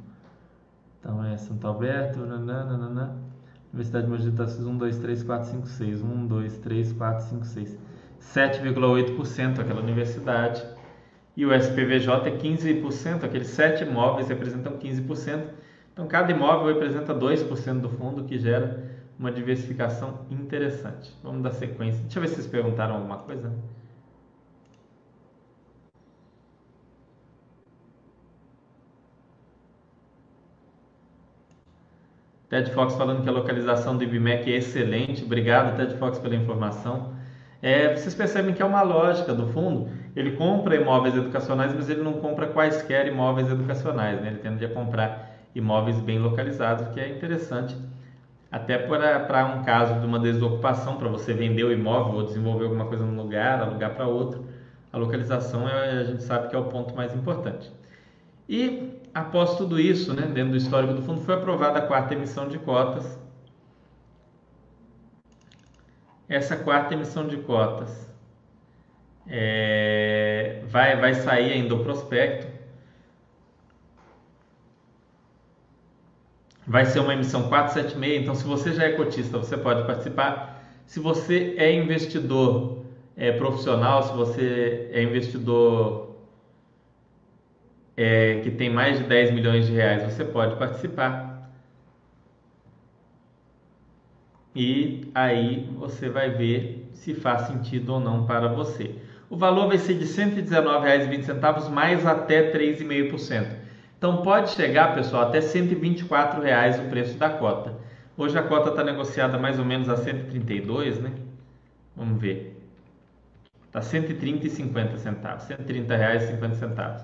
[1.01, 3.17] Então é Santo Alberto, nananana.
[3.73, 6.03] Universidade de Mogi das Cruzes, 1, 2, 3, 4, 5, 6.
[6.03, 7.79] 1, 2, 3, 4, 5, 6.
[8.21, 10.63] 7,8% aquela universidade.
[11.37, 15.45] E o SPVJ é 15%, aqueles 7 imóveis representam 15%.
[15.93, 21.11] Então cada imóvel representa 2% do fundo, que gera uma diversificação interessante.
[21.23, 22.03] Vamos dar sequência.
[22.03, 23.53] Deixa eu ver se vocês perguntaram alguma coisa.
[32.53, 35.25] Ted Fox falando que a localização do IBMEC é excelente.
[35.25, 37.15] Obrigado, Ted Fox, pela informação.
[37.63, 39.89] É, vocês percebem que é uma lógica do fundo.
[40.15, 44.21] Ele compra imóveis educacionais, mas ele não compra quaisquer imóveis educacionais.
[44.21, 44.29] Né?
[44.29, 47.77] Ele tende a comprar imóveis bem localizados, que é interessante
[48.51, 52.85] até para um caso de uma desocupação, para você vender o imóvel ou desenvolver alguma
[52.85, 54.45] coisa num lugar, alugar para outro,
[54.93, 57.73] a localização é, a gente sabe que é o ponto mais importante.
[58.47, 62.47] E após tudo isso, né, dentro do histórico do fundo, foi aprovada a quarta emissão
[62.47, 63.19] de cotas.
[66.29, 68.12] Essa quarta emissão de cotas
[69.29, 72.53] é, vai, vai sair ainda o prospecto
[76.67, 80.63] vai ser uma emissão 476, então se você já é cotista, você pode participar.
[80.87, 82.85] Se você é investidor
[83.17, 86.17] é, profissional, se você é investidor
[87.97, 91.51] é, que tem mais de 10 milhões de reais, você pode participar.
[94.55, 98.95] E aí você vai ver se faz sentido ou não para você.
[99.33, 103.47] O valor vai ser de R$ 119,20 mais até 3,5%.
[103.97, 107.75] Então pode chegar, pessoal, até 124 reais o preço da cota.
[108.15, 111.13] Hoje a cota está negociada mais ou menos a 132, né?
[111.97, 112.63] Vamos ver.
[113.65, 117.03] Está 130 e 50 centavos, 130 reais e 50 centavos.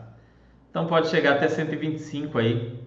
[0.69, 2.79] Então pode chegar até 125 aí,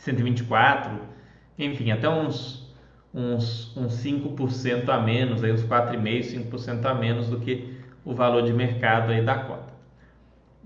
[0.00, 1.02] 124,
[1.56, 2.67] enfim, até uns
[3.18, 8.42] uns, uns 5% a menos, aí uns 4,5%, 5% a menos do que o valor
[8.42, 9.78] de mercado aí da cota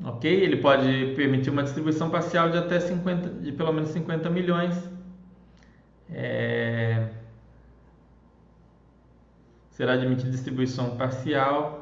[0.04, 0.30] ok?
[0.30, 4.90] Ele pode permitir uma distribuição parcial de até 50, de pelo menos 50 milhões.
[6.10, 7.08] É...
[9.70, 11.80] Será admitida distribuição parcial.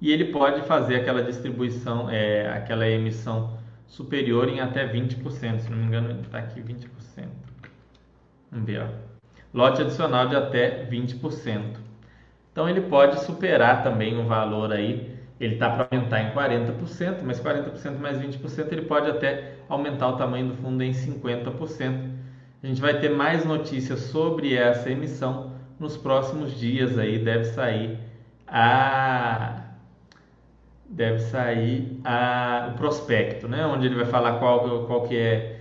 [0.00, 5.60] E ele pode fazer aquela distribuição, é, aquela emissão superior em até 20%.
[5.60, 7.45] Se não me engano, está aqui 20%.
[8.78, 8.86] Ó.
[9.52, 11.78] Lote adicional de até 20%.
[12.52, 17.40] Então ele pode superar também o valor aí ele está para aumentar em 40%, mas
[17.40, 22.10] 40% mais 20% ele pode até aumentar o tamanho do fundo em 50%.
[22.62, 27.98] A gente vai ter mais notícias sobre essa emissão nos próximos dias aí, deve sair
[28.46, 29.62] a
[30.88, 33.66] deve sair a, o prospecto, né?
[33.66, 35.55] onde ele vai falar qual, qual que é,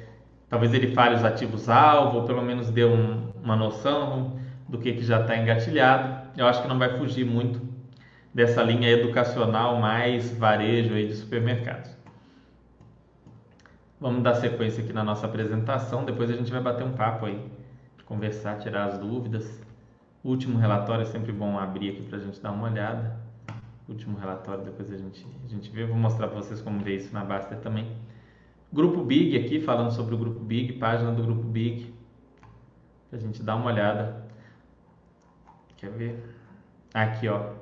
[0.49, 4.93] talvez ele fale os ativos alvo, ou pelo menos dê um, uma noção do que,
[4.93, 6.29] que já está engatilhado.
[6.37, 7.61] Eu acho que não vai fugir muito
[8.33, 11.95] dessa linha educacional mais varejo aí de supermercados.
[13.99, 17.41] Vamos dar sequência aqui na nossa apresentação, depois a gente vai bater um papo aí,
[18.05, 19.63] conversar, tirar as dúvidas.
[20.23, 23.15] Último relatório é sempre bom abrir aqui para a gente dar uma olhada.
[23.87, 25.85] Último relatório, depois a gente, a gente vê.
[25.85, 27.87] Vou mostrar para vocês como ver isso na Baster também.
[28.71, 31.93] Grupo Big aqui, falando sobre o Grupo Big, página do Grupo Big,
[33.11, 34.25] a gente dar uma olhada.
[35.77, 36.35] Quer ver?
[36.93, 37.53] Aqui, ó.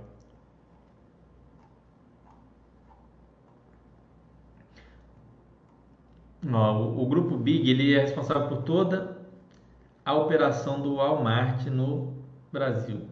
[6.46, 9.18] o, o, grupo Big ele é responsável por toda
[10.06, 12.14] a operação do Walmart no
[12.52, 13.08] Brasil.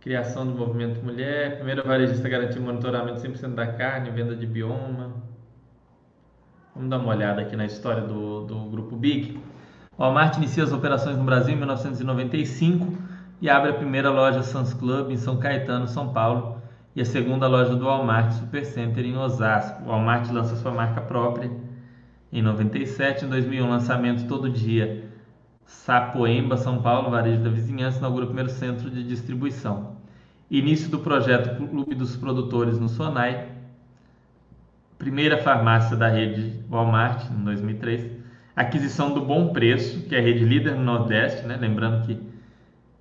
[0.00, 5.15] Criação do movimento mulher, primeira varejista garantiu monitoramento 100% da carne, venda de bioma.
[6.76, 9.40] Vamos dar uma olhada aqui na história do, do grupo Big.
[9.96, 12.98] O Walmart inicia as operações no Brasil em 1995
[13.40, 16.60] e abre a primeira loja Sans Club em São Caetano, São Paulo,
[16.94, 19.84] e a segunda loja do Walmart Supercenter em Osasco.
[19.84, 21.50] O Walmart lança sua marca própria
[22.30, 25.10] em 97, em 2001, lançamento todo dia.
[25.64, 29.96] Sapoemba, São Paulo, varejo da vizinhança, inaugura o primeiro centro de distribuição.
[30.50, 33.55] Início do projeto Clube dos Produtores no Sonai.
[34.98, 38.10] Primeira farmácia da rede Walmart, em 2003.
[38.54, 41.58] Aquisição do Bom Preço, que é a rede líder no Nordeste, né?
[41.60, 42.18] lembrando que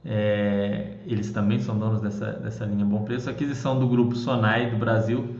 [0.04, 3.30] é, eles também são donos dessa, dessa linha Bom Preço.
[3.30, 5.38] Aquisição do grupo Sonai do Brasil,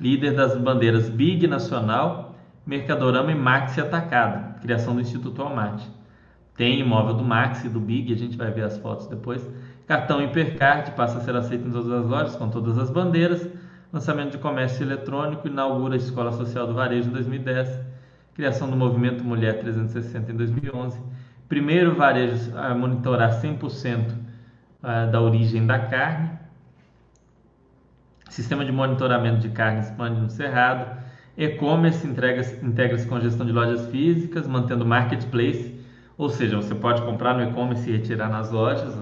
[0.00, 2.34] líder das bandeiras Big Nacional,
[2.66, 5.86] Mercadorama e Maxi Atacado, criação do Instituto Almaty.
[6.56, 9.48] Tem imóvel do Maxi, do Big, a gente vai ver as fotos depois.
[9.86, 13.46] Cartão Hipercard passa a ser aceito em todas as lojas, com todas as bandeiras.
[13.90, 17.80] Lançamento de comércio eletrônico, inaugura a Escola Social do Varejo em 2010.
[18.34, 21.00] Criação do Movimento Mulher 360 em 2011.
[21.48, 24.14] Primeiro varejo a monitorar 100%
[24.82, 26.30] ah, da origem da carne.
[28.28, 31.02] Sistema de monitoramento de carne expande no Cerrado.
[31.34, 35.74] E-commerce integra-se com a gestão de lojas físicas, mantendo marketplace,
[36.18, 38.94] ou seja, você pode comprar no e-commerce e retirar nas lojas.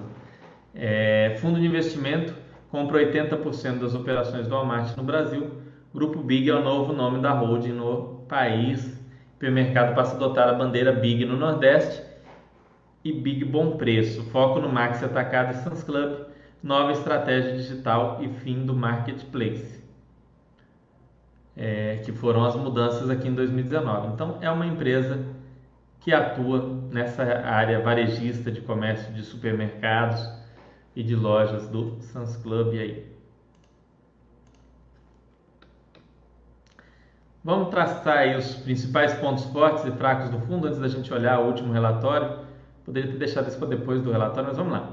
[0.73, 5.51] É, fundo de investimento compra 80% das operações do Walmart no Brasil.
[5.95, 8.85] Grupo Big é o novo nome da holding no país.
[8.85, 12.03] O hipermercado passa a adotar a bandeira Big no Nordeste
[13.05, 14.25] e Big Bom Preço.
[14.25, 16.27] Foco no Maxi Atacado e Sans Club.
[16.63, 19.85] Nova estratégia digital e fim do marketplace.
[21.57, 24.09] É, que foram as mudanças aqui em 2019.
[24.09, 25.25] Então, é uma empresa
[26.01, 30.36] que atua nessa área varejista de comércio de supermercados
[30.97, 33.05] e de lojas do Sans Club aí.
[37.45, 41.39] Vamos traçar aí os principais pontos fortes e fracos do fundo antes da gente olhar
[41.39, 42.41] o último relatório.
[42.85, 44.91] Poderia ter deixado isso para depois do relatório, mas vamos lá.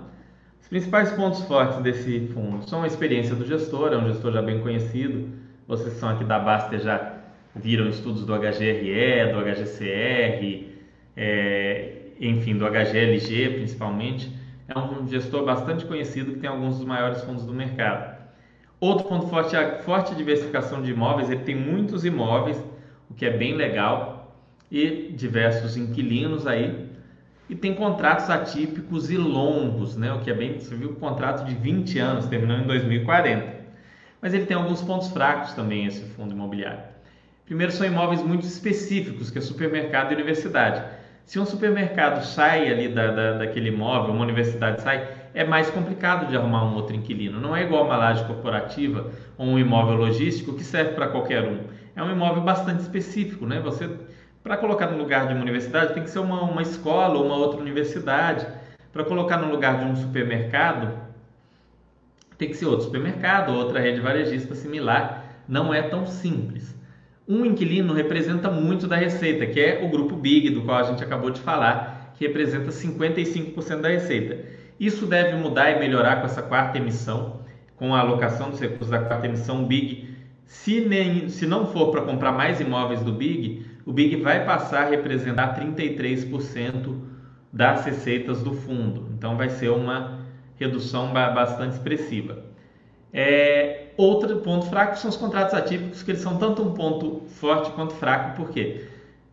[0.62, 4.42] Os principais pontos fortes desse fundo são a experiência do gestor, é um gestor já
[4.42, 5.30] bem conhecido.
[5.68, 7.18] Vocês são aqui da Baster já
[7.56, 10.68] viram estudos do HGRE, do HGCR,
[11.16, 17.22] é, enfim, do HGLG principalmente é um gestor bastante conhecido que tem alguns dos maiores
[17.22, 18.14] fundos do mercado.
[18.80, 21.30] Outro ponto forte é a forte diversificação de imóveis.
[21.30, 22.62] Ele tem muitos imóveis,
[23.10, 24.38] o que é bem legal,
[24.70, 26.90] e diversos inquilinos aí.
[27.50, 30.12] E tem contratos atípicos e longos, né?
[30.14, 33.54] O que é bem, você viu, contrato de 20 anos, terminando em 2040.
[34.22, 36.82] Mas ele tem alguns pontos fracos também esse fundo imobiliário.
[37.46, 40.84] Primeiro são imóveis muito específicos, que é supermercado e universidade.
[41.26, 46.28] Se um supermercado sai ali da, da, daquele imóvel, uma universidade sai, é mais complicado
[46.28, 47.40] de arrumar um outro inquilino.
[47.40, 51.62] Não é igual uma laje corporativa ou um imóvel logístico que serve para qualquer um.
[51.96, 53.60] É um imóvel bastante específico, né?
[53.62, 53.90] Você,
[54.44, 57.36] para colocar no lugar de uma universidade, tem que ser uma, uma escola ou uma
[57.36, 58.46] outra universidade.
[58.92, 60.92] Para colocar no lugar de um supermercado,
[62.38, 65.24] tem que ser outro supermercado, outra rede varejista similar.
[65.48, 66.76] Não é tão simples.
[67.28, 71.04] Um inquilino representa muito da receita, que é o grupo Big, do qual a gente
[71.04, 74.44] acabou de falar, que representa 55% da receita.
[74.78, 77.40] Isso deve mudar e melhorar com essa quarta emissão,
[77.78, 80.18] com a alocação dos recursos da quarta emissão Big.
[80.46, 84.88] Se, nem, se não for para comprar mais imóveis do Big, o Big vai passar
[84.88, 86.98] a representar 33%
[87.54, 89.10] das receitas do fundo.
[89.18, 90.20] Então vai ser uma
[90.58, 92.53] redução bastante expressiva.
[93.14, 97.70] É, outro ponto fraco são os contratos atípicos, que eles são tanto um ponto forte
[97.72, 98.86] quanto fraco, porque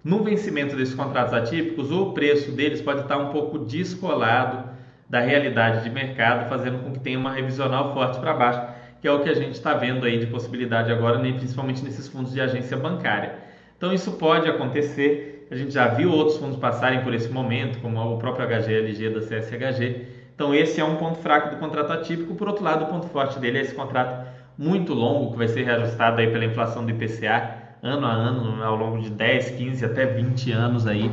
[0.05, 4.68] no vencimento desses contratos atípicos, o preço deles pode estar um pouco descolado
[5.09, 8.62] da realidade de mercado, fazendo com que tenha uma revisional forte para baixo,
[9.01, 12.33] que é o que a gente está vendo aí de possibilidade agora, principalmente nesses fundos
[12.33, 13.35] de agência bancária.
[13.76, 17.99] Então isso pode acontecer, a gente já viu outros fundos passarem por esse momento, como
[17.99, 20.20] o próprio HGLG da CSHG.
[20.41, 23.38] Então esse é um ponto fraco do contrato atípico, por outro lado, o ponto forte
[23.38, 24.26] dele é esse contrato
[24.57, 28.74] muito longo que vai ser reajustado aí pela inflação do IPCA ano a ano ao
[28.74, 31.12] longo de 10, 15 até 20 anos aí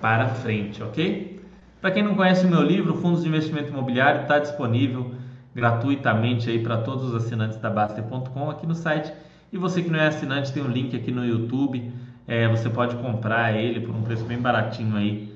[0.00, 1.40] para frente, ok?
[1.80, 5.14] Para quem não conhece o meu livro, Fundos de Investimento Imobiliário, está disponível
[5.54, 9.12] gratuitamente aí para todos os assinantes da Baster.com aqui no site.
[9.52, 11.92] E você que não é assinante, tem um link aqui no YouTube.
[12.26, 15.35] É, você pode comprar ele por um preço bem baratinho aí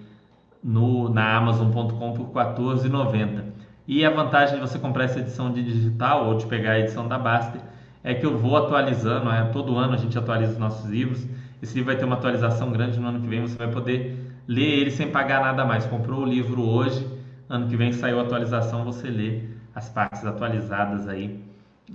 [0.63, 3.45] no, na Amazon.com por R$14,90.
[3.87, 7.09] E a vantagem de você comprar essa edição de digital ou de pegar a edição
[7.09, 7.61] da Baster
[8.03, 11.27] é que eu vou atualizando, é, todo ano a gente atualiza os nossos livros.
[11.63, 14.81] Esse livro vai ter uma atualização grande no ano que vem, você vai poder ler
[14.81, 15.85] ele sem pagar nada mais.
[15.87, 17.07] Comprou o livro hoje,
[17.49, 19.43] ano que vem saiu a atualização, você lê
[19.75, 21.43] as partes atualizadas aí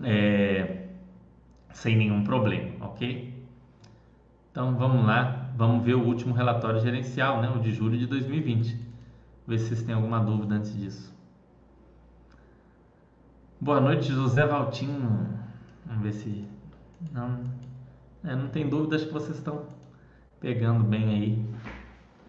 [0.03, 0.85] é,
[1.71, 3.33] sem nenhum problema, ok?
[4.51, 8.77] Então vamos lá, vamos ver o último relatório gerencial, né, o de julho de 2020.
[9.47, 11.15] Ver se vocês têm alguma dúvida antes disso.
[13.59, 15.29] Boa noite, José Valtinho.
[15.85, 16.45] Vamos ver se.
[17.11, 17.39] Não,
[18.23, 19.63] é, não tem dúvida, acho que vocês estão
[20.39, 21.45] pegando bem aí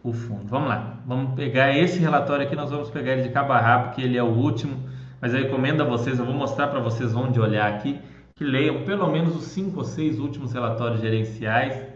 [0.04, 0.46] o fundo.
[0.46, 3.84] Vamos lá, vamos pegar esse relatório aqui, nós vamos pegar ele de cabo a rabo,
[3.86, 4.76] porque ele é o último,
[5.20, 7.98] mas eu recomendo a vocês, eu vou mostrar para vocês onde olhar aqui,
[8.34, 11.95] que leiam pelo menos os cinco ou seis últimos relatórios gerenciais,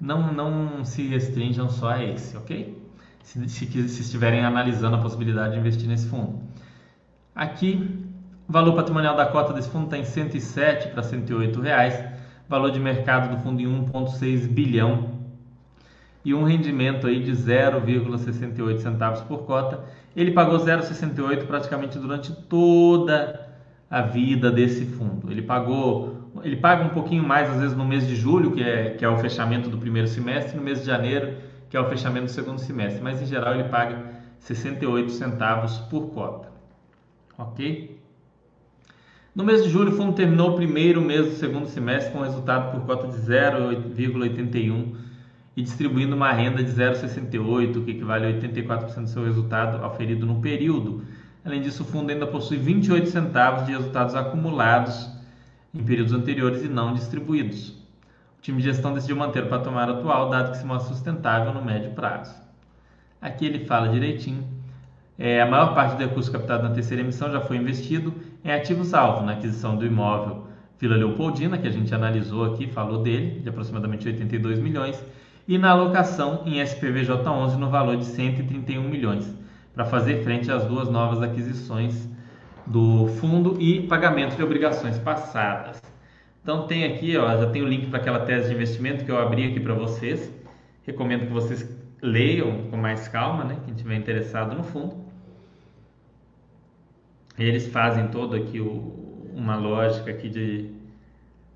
[0.00, 2.80] não, não se restringam só a esse, ok?
[3.22, 6.40] Se, se, se estiverem analisando a possibilidade de investir nesse fundo.
[7.34, 8.04] Aqui,
[8.48, 12.04] o valor patrimonial da cota desse fundo está em 107 para 108 reais,
[12.48, 15.20] valor de mercado do fundo em 1,6 bilhão
[16.24, 19.84] e um rendimento aí de 0,68 centavos por cota.
[20.14, 23.48] Ele pagou 0,68 praticamente durante toda
[23.90, 25.30] a vida desse fundo.
[25.30, 28.90] Ele pagou, ele paga um pouquinho mais às vezes no mês de julho, que é,
[28.90, 31.34] que é o fechamento do primeiro semestre, no mês de janeiro,
[31.68, 33.98] que é o fechamento do segundo semestre, mas em geral ele paga
[34.40, 36.48] 68 centavos por cota.
[37.38, 37.98] OK?
[39.34, 42.72] No mês de julho, o fundo terminou o primeiro mês do segundo semestre com resultado
[42.72, 44.94] por cota de 0,81
[45.56, 50.40] e distribuindo uma renda de 0,68, que equivale a 84% do seu resultado auferido no
[50.40, 51.04] período.
[51.44, 55.19] Além disso, o fundo ainda possui 28 centavos de resultados acumulados
[55.74, 57.70] em períodos anteriores e não distribuídos.
[58.38, 61.64] O time de gestão decidiu manter o patamar atual, dado que se mostra sustentável no
[61.64, 62.34] médio prazo.
[63.20, 64.44] Aqui ele fala direitinho.
[65.18, 69.24] É, a maior parte do recurso captado na terceira emissão já foi investido em ativos-alvo,
[69.24, 70.46] na aquisição do imóvel
[70.80, 75.04] Vila Leopoldina, que a gente analisou aqui, falou dele, de aproximadamente 82 milhões,
[75.46, 79.30] e na alocação em SPVJ11 no valor de 131 milhões,
[79.74, 82.08] para fazer frente às duas novas aquisições
[82.70, 85.82] do fundo e pagamento de obrigações passadas.
[86.42, 89.18] Então tem aqui, ó, já tem o link para aquela tese de investimento que eu
[89.18, 90.32] abri aqui para vocês.
[90.86, 91.68] Recomendo que vocês
[92.00, 94.96] leiam com mais calma, né, quem estiver interessado no fundo.
[97.38, 100.70] Eles fazem todo aqui o, uma lógica aqui de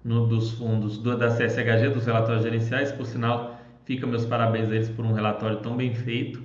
[0.02, 3.54] no, dos fundos do, da CSHG, dos relatórios gerenciais, por sinal
[3.84, 6.42] Fica meus parabéns a eles por um relatório tão bem feito.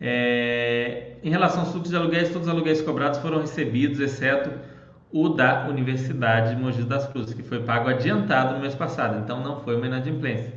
[0.00, 4.50] É, em relação aos fluxos de aluguéis, todos os aluguéis cobrados foram recebidos, exceto
[5.12, 9.42] o da Universidade de Mogi das Cruzes, que foi pago adiantado no mês passado, então
[9.42, 10.52] não foi uma inadimplência.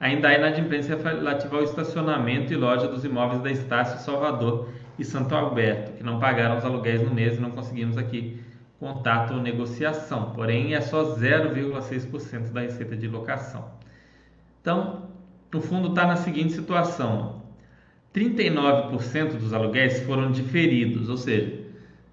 [0.00, 4.68] Ainda há inadimplência relativa ao estacionamento e loja dos imóveis da Estácio Salvador
[4.98, 8.42] e Santo Alberto, que não pagaram os aluguéis no mês e não conseguimos aqui
[8.80, 13.70] contato ou negociação, porém é só 0,6% da receita de locação.
[14.60, 15.08] Então,
[15.52, 17.42] no fundo está na seguinte situação:
[18.14, 21.60] 39% dos aluguéis foram diferidos, ou seja,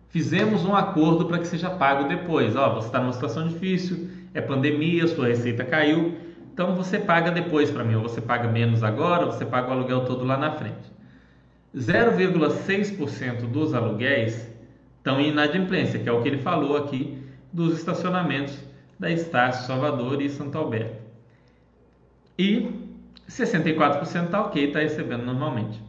[0.09, 2.55] fizemos um acordo para que seja pago depois.
[2.55, 6.15] Ó, você está numa situação difícil, é pandemia, sua receita caiu,
[6.53, 9.71] então você paga depois para mim, ou você paga menos agora, ou você paga o
[9.73, 10.89] aluguel todo lá na frente.
[11.75, 14.49] 0,6% dos aluguéis
[14.97, 17.21] estão em inadimplência, que é o que ele falou aqui
[17.51, 18.57] dos estacionamentos
[18.97, 20.99] da Estácio, Salvador e Santo Alberto.
[22.37, 22.69] E
[23.29, 25.88] 64% está ok, está recebendo normalmente.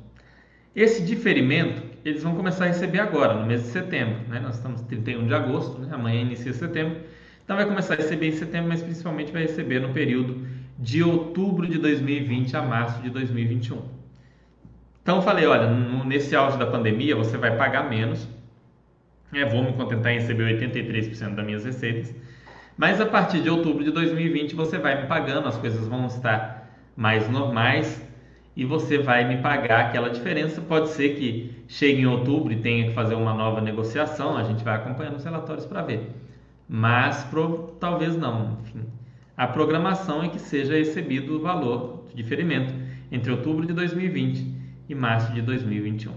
[0.75, 4.21] Esse diferimento eles vão começar a receber agora, no mês de setembro.
[4.29, 4.41] Né?
[4.41, 5.89] Nós estamos 31 de agosto, né?
[5.93, 6.99] amanhã inicia setembro.
[7.45, 10.47] Então vai começar a receber em setembro, mas principalmente vai receber no período
[10.79, 13.83] de outubro de 2020 a março de 2021.
[15.03, 15.69] Então eu falei, olha,
[16.05, 18.29] nesse auge da pandemia você vai pagar menos.
[19.33, 22.15] É, vou me contentar em receber 83% das minhas receitas.
[22.77, 26.71] Mas a partir de outubro de 2020 você vai me pagando, as coisas vão estar
[26.97, 28.10] mais normais
[28.61, 30.61] e você vai me pagar aquela diferença.
[30.61, 34.63] Pode ser que chegue em outubro e tenha que fazer uma nova negociação, a gente
[34.63, 36.11] vai acompanhando os relatórios para ver.
[36.69, 38.59] Mas pro, talvez não.
[38.61, 38.85] Enfim,
[39.35, 42.75] a programação é que seja recebido o valor de diferimento
[43.11, 44.47] entre outubro de 2020
[44.91, 46.13] e março de 2021.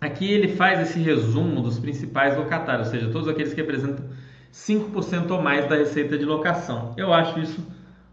[0.00, 4.04] Aqui ele faz esse resumo dos principais locatários, ou seja, todos aqueles que representam
[4.52, 6.92] 5% ou mais da receita de locação.
[6.96, 7.64] Eu acho isso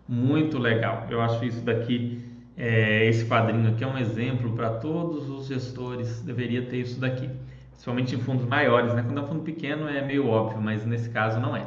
[0.10, 1.06] muito legal.
[1.08, 2.20] Eu acho isso daqui,
[2.58, 6.22] é, esse quadrinho aqui é um exemplo para todos os gestores.
[6.22, 7.30] Deveria ter isso daqui,
[7.70, 8.92] principalmente em fundos maiores.
[8.96, 9.04] Né?
[9.04, 11.64] Quando é um fundo pequeno é meio óbvio, mas nesse caso não é.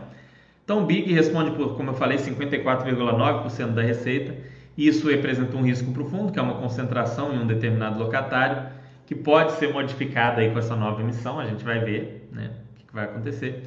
[0.64, 4.34] Então, o BIG responde por, como eu falei, 54,9% da receita.
[4.76, 8.70] Isso representa um risco para o fundo, que é uma concentração em um determinado locatário,
[9.07, 11.38] que pode ser modificada aí com essa nova emissão.
[11.38, 13.62] A gente vai ver né, o que vai acontecer.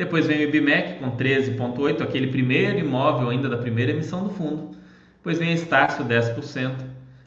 [0.00, 4.70] Depois vem o IBMEC com 13,8%, aquele primeiro imóvel ainda da primeira emissão do fundo.
[5.16, 6.74] Depois vem a Estácio, 10%,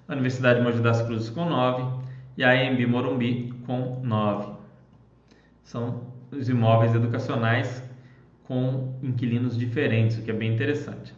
[0.07, 1.99] a Universidade de Mogi das Cruzes com 9%
[2.35, 4.55] e a AMB Morumbi com 9%.
[5.63, 6.01] São
[6.31, 7.83] os imóveis educacionais
[8.45, 11.13] com inquilinos diferentes, o que é bem interessante.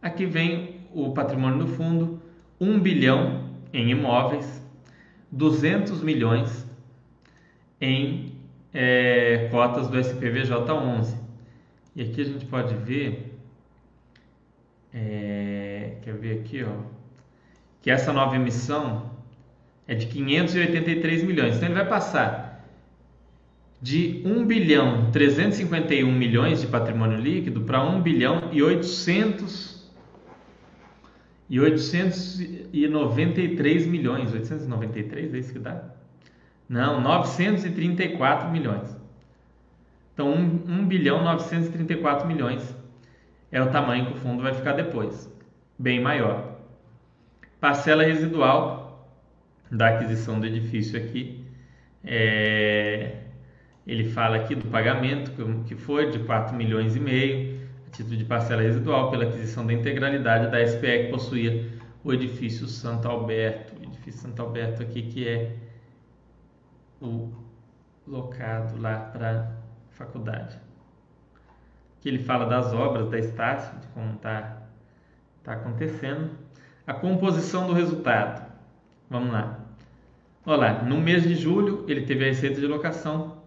[0.00, 2.22] Aqui vem o patrimônio do fundo,
[2.60, 4.62] 1 bilhão em imóveis,
[5.32, 6.64] 200 milhões
[7.80, 8.33] em
[8.74, 11.14] é, cotas do SPVJ11.
[11.94, 13.38] E aqui a gente pode ver,
[14.92, 16.72] é, quer ver aqui, ó,
[17.80, 19.12] que essa nova emissão
[19.86, 21.54] é de 583 milhões.
[21.54, 22.66] Então ele vai passar
[23.80, 29.72] de 1 bilhão 351 milhões de patrimônio líquido para 1 bilhão e 800
[31.50, 35.94] e 893 milhões, 893 é isso que dá?
[36.68, 38.96] Não, 934 milhões.
[40.12, 42.74] Então, 1, 1 bilhão 934 milhões
[43.50, 45.30] é o tamanho que o fundo vai ficar depois,
[45.78, 46.56] bem maior.
[47.60, 49.08] Parcela residual
[49.70, 51.44] da aquisição do edifício aqui,
[52.04, 53.16] é,
[53.86, 55.32] ele fala aqui do pagamento
[55.66, 59.72] que foi de 4 milhões e meio, a título de parcela residual pela aquisição da
[59.72, 61.68] integralidade da SPE que possuía
[62.02, 65.52] o edifício Santo Alberto, o edifício Santo Alberto aqui que é
[68.06, 69.56] locado lá para
[69.90, 70.58] faculdade.
[72.00, 74.62] Que ele fala das obras da Estácio, de como está
[75.42, 76.30] tá acontecendo.
[76.86, 78.50] A composição do resultado.
[79.08, 79.60] Vamos lá.
[80.46, 83.38] Olha lá, no mês de julho ele teve a receita de locação,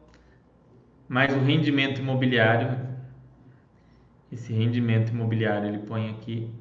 [1.08, 2.88] mais o rendimento imobiliário.
[4.32, 6.52] Esse rendimento imobiliário ele põe aqui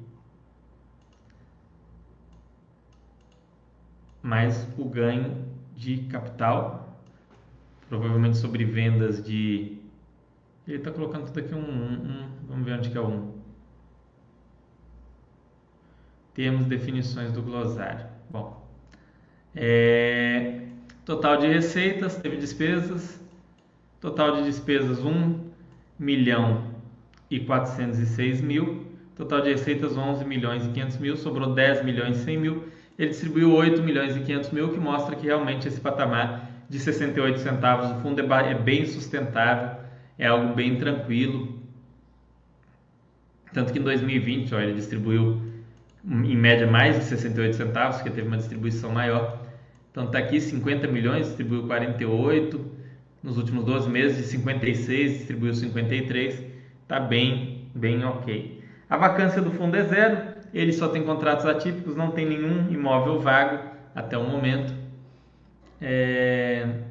[4.21, 6.76] mais o ganho de capital,
[7.89, 9.77] provavelmente sobre vendas de.
[10.67, 13.31] Ele está colocando tudo aqui um, um, um, Vamos ver onde que é o 1.
[16.33, 18.05] Temos definições do glossário.
[18.29, 18.67] Bom,
[19.55, 20.61] é,
[21.05, 23.19] total de receitas, teve despesas.
[23.99, 25.39] Total de despesas 1
[25.97, 26.75] milhão
[27.31, 28.85] e 406 mil.
[29.15, 31.17] Total de receitas 11 milhões e 500 mil.
[31.17, 32.67] Sobrou 10 milhões e 100 mil
[32.97, 37.39] ele distribuiu 8 milhões e 500 mil, que mostra que realmente esse patamar de 68
[37.39, 39.77] centavos do fundo é, é bem sustentável,
[40.17, 41.57] é algo bem tranquilo.
[43.53, 45.41] Tanto que em 2020 ó, ele distribuiu
[46.05, 49.41] em média mais de 68 centavos, porque teve uma distribuição maior.
[49.91, 52.77] Então está aqui 50 milhões, distribuiu 48,
[53.23, 56.43] nos últimos 12 meses de 56 distribuiu 53,
[56.83, 58.63] está bem, bem ok.
[58.89, 60.17] A vacância do fundo é zero,
[60.53, 63.59] ele só tem contratos atípicos, não tem nenhum imóvel vago
[63.93, 64.73] até o momento.
[65.81, 66.81] É...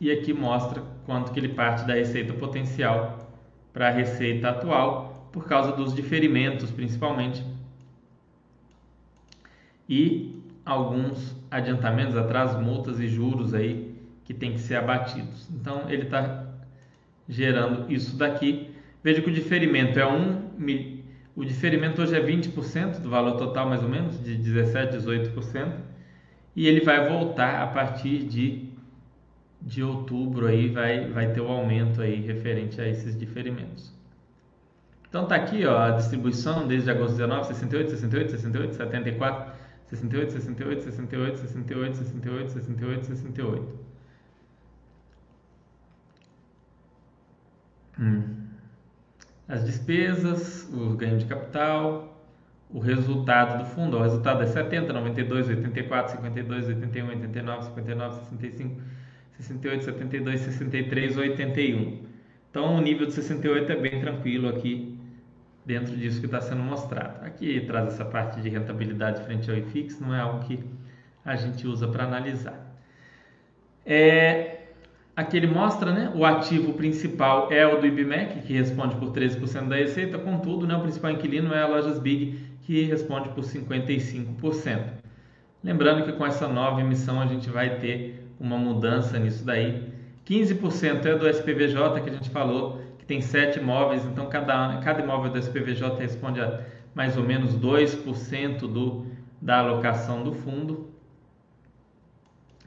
[0.00, 3.30] E aqui mostra quanto que ele parte da receita potencial
[3.72, 7.44] para a receita atual, por causa dos diferimentos principalmente.
[9.88, 15.48] E alguns adiantamentos, atrasos, multas e juros aí que tem que ser abatidos.
[15.50, 16.46] Então ele está
[17.28, 18.70] gerando isso daqui.
[19.02, 20.50] Veja que o diferimento é 1
[21.36, 25.72] o diferimento hoje é 20% do valor total, mais ou menos, de 17%, 18%.
[26.60, 28.68] E ele vai voltar a partir de,
[29.62, 33.90] de outubro, aí vai, vai ter o um aumento aí referente a esses diferimentos.
[35.08, 39.52] Então tá aqui ó, a distribuição desde agosto 19, 68, 68, 68, 74,
[39.86, 43.78] 68, 68, 68, 68, 68, 68, 68.
[47.98, 48.40] Hum
[49.50, 52.09] as despesas, o ganho de capital,
[52.72, 53.96] o resultado do fundo.
[53.96, 58.80] O resultado é 70, 92, 84, 52, 81, 89, 59, 65,
[59.38, 61.98] 68, 72, 63, 81.
[62.50, 64.98] Então o nível de 68 é bem tranquilo aqui
[65.64, 67.24] dentro disso que está sendo mostrado.
[67.24, 70.58] Aqui traz essa parte de rentabilidade frente ao IFIX, não é algo que
[71.24, 72.66] a gente usa para analisar.
[73.84, 74.60] É,
[75.20, 79.68] Aqui ele mostra, né, o ativo principal é o do IBMEC, que responde por 13%
[79.68, 85.00] da receita, contudo, né, o principal inquilino é a Lojas Big, que responde por 55%.
[85.62, 89.92] Lembrando que com essa nova emissão a gente vai ter uma mudança nisso daí.
[90.26, 95.02] 15% é do SPVJ, que a gente falou, que tem 7 imóveis, então cada, cada
[95.02, 99.06] imóvel do SPVJ responde a mais ou menos 2% do,
[99.40, 100.90] da alocação do fundo.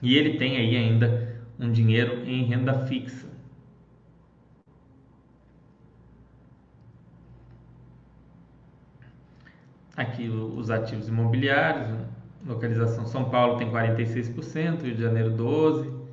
[0.02, 3.33] E ele tem aí ainda um dinheiro em renda fixa.
[9.96, 11.88] Aqui os ativos imobiliários,
[12.46, 16.04] localização São Paulo tem 46%, Rio de Janeiro 12%,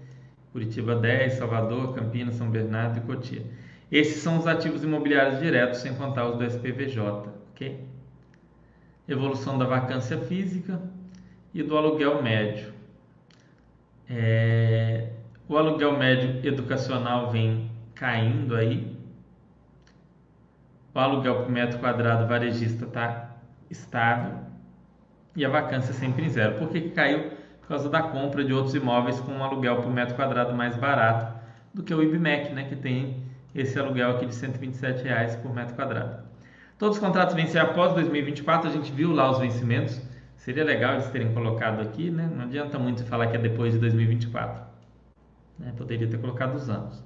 [0.53, 3.43] Curitiba 10%, Salvador, Campinas, São Bernardo e Cotia.
[3.91, 7.01] Esses são os ativos imobiliários diretos, sem contar os do SPVJ,
[7.53, 7.85] ok?
[9.09, 10.81] Evolução da vacância física
[11.55, 12.73] e do aluguel médio.
[14.09, 15.09] É,
[15.49, 18.97] o aluguel médio educacional vem caindo aí.
[20.95, 23.30] O aluguel por metro quadrado varejista está
[23.71, 24.39] estável.
[25.37, 26.59] E a vacância sempre em zero.
[26.59, 27.31] Por que, caiu?
[27.61, 31.39] Por causa da compra de outros imóveis com um aluguel por metro quadrado mais barato
[31.73, 33.23] do que o IBMEC, né, que tem
[33.55, 36.25] esse aluguel aqui de 127 reais por metro quadrado.
[36.79, 40.01] Todos os contratos vencer após 2024, a gente viu lá os vencimentos.
[40.37, 42.29] Seria legal eles terem colocado aqui, né?
[42.35, 44.63] Não adianta muito falar que é depois de 2024.
[45.59, 45.75] Né?
[45.77, 47.05] Poderia ter colocado os anos.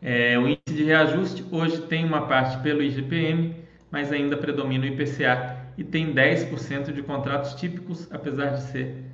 [0.00, 3.56] É, o índice de reajuste hoje tem uma parte pelo IGPM,
[3.90, 9.04] mas ainda predomina o IPCA e tem 10% de contratos típicos, apesar de ser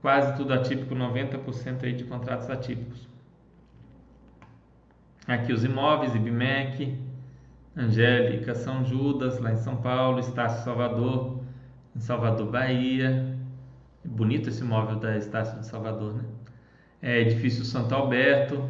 [0.00, 3.08] quase tudo atípico, 90% aí de contratos atípicos.
[5.26, 6.98] Aqui os imóveis, IBMEC,
[7.76, 11.40] Angélica, São Judas, lá em São Paulo, Estácio Salvador,
[11.94, 13.36] em Salvador, Bahia.
[14.04, 16.24] Bonito esse imóvel da Estácio de Salvador, né?
[17.00, 18.68] É, edifício Santo Alberto,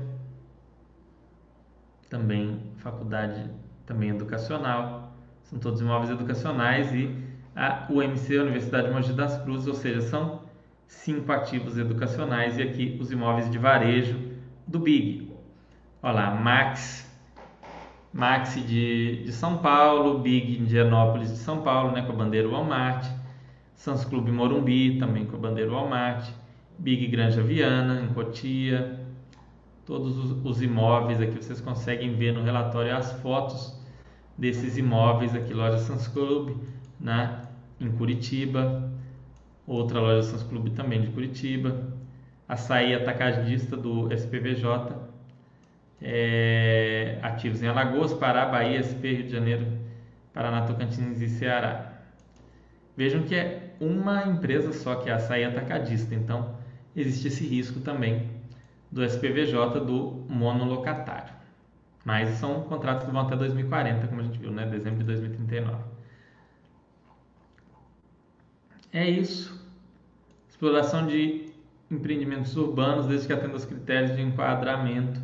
[2.09, 3.51] também faculdade
[3.85, 7.22] também educacional, são todos imóveis educacionais e
[7.55, 10.41] a UMC, a Universidade de Mogi das Cruzes, ou seja, são
[10.87, 14.19] cinco ativos educacionais e aqui os imóveis de varejo
[14.67, 15.33] do Big.
[16.03, 17.11] Olha lá, Max,
[18.13, 23.07] Max de, de São Paulo, Big Indianópolis de São Paulo, né, com a bandeira Walmart,
[23.75, 26.29] Sans Clube Morumbi, também com a bandeira Walmart,
[26.79, 29.01] Big Granja Viana, em Cotia,
[29.87, 33.79] todos os, os imóveis aqui vocês conseguem ver no relatório as fotos
[34.37, 36.57] desses imóveis aqui, loja Sans Club,
[36.99, 37.42] né,
[37.87, 38.91] em Curitiba,
[39.67, 41.93] outra loja Sans Club também de Curitiba,
[42.49, 44.97] açaí atacadista do SPVJ,
[46.01, 49.67] é, ativos em Alagoas, Pará, Bahia, SP, Rio de Janeiro,
[50.33, 51.93] Paraná, Tocantins e Ceará.
[52.97, 56.57] Vejam que é uma empresa só que é a açaí atacadista, então
[56.95, 58.31] existe esse risco também
[58.91, 61.33] do SPVJ do monolocatário.
[62.05, 64.67] Mas são contratos que vão até 2040, como a gente viu, né?
[64.67, 65.83] Dezembro de 2039.
[68.93, 69.59] É isso.
[70.51, 71.47] Exploração de
[71.91, 75.19] empreendimentos urbanos, desde que atenda aos critérios de enquadramento.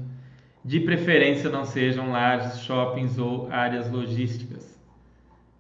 [0.65, 4.79] De preferência não sejam lajes, shoppings ou áreas logísticas.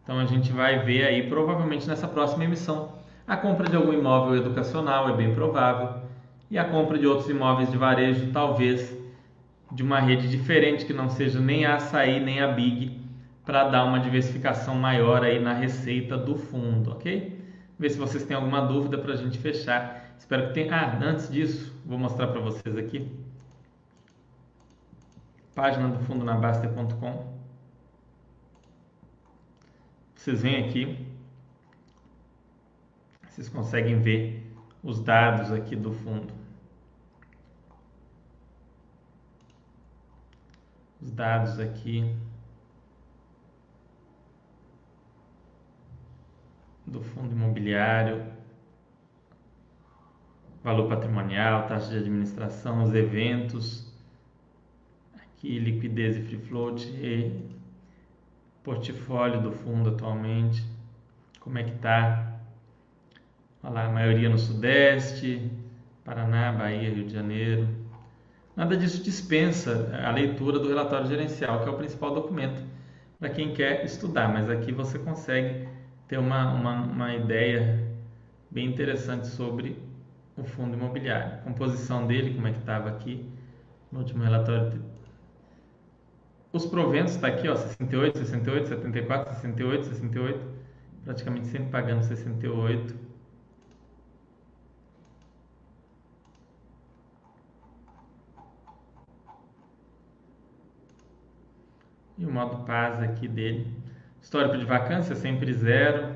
[0.02, 2.94] Então a gente vai ver aí, provavelmente nessa próxima emissão,
[3.26, 6.02] a compra de algum imóvel educacional, é bem provável,
[6.50, 8.96] e a compra de outros imóveis de varejo, talvez
[9.70, 12.98] de uma rede diferente que não seja nem a Açaí nem a Big,
[13.44, 17.37] para dar uma diversificação maior aí na receita do fundo, ok?
[17.78, 20.14] Ver se vocês têm alguma dúvida para a gente fechar.
[20.18, 20.74] Espero que tenha.
[20.74, 23.10] Ah, antes disso, vou mostrar para vocês aqui.
[25.54, 27.38] Página do fundo na Baster.com.
[30.14, 31.06] Vocês vêm aqui,
[33.28, 34.52] vocês conseguem ver
[34.82, 36.38] os dados aqui do fundo.
[41.00, 42.14] os dados aqui
[46.88, 48.24] do fundo imobiliário,
[50.62, 53.92] valor patrimonial, taxa de administração, os eventos,
[55.14, 57.48] aqui liquidez e free float e
[58.62, 60.64] portfólio do fundo atualmente,
[61.40, 62.40] como é que está?
[63.62, 65.50] Olha lá, a maioria no Sudeste,
[66.04, 67.68] Paraná, Bahia, Rio de Janeiro,
[68.58, 72.60] Nada disso dispensa a leitura do relatório gerencial, que é o principal documento
[73.16, 75.67] para quem quer estudar, mas aqui você consegue
[76.08, 77.86] ter uma, uma, uma ideia
[78.50, 79.76] bem interessante sobre
[80.36, 81.34] o fundo imobiliário.
[81.34, 83.28] A composição dele, como é que estava aqui
[83.92, 84.82] no último relatório.
[86.52, 90.46] Os proventos está aqui, ó, 68, 68, 74, 68, 68,
[91.04, 92.94] praticamente sempre pagando 68
[102.16, 103.87] e o modo paz aqui dele.
[104.28, 106.14] Histórico de vacância sempre zero.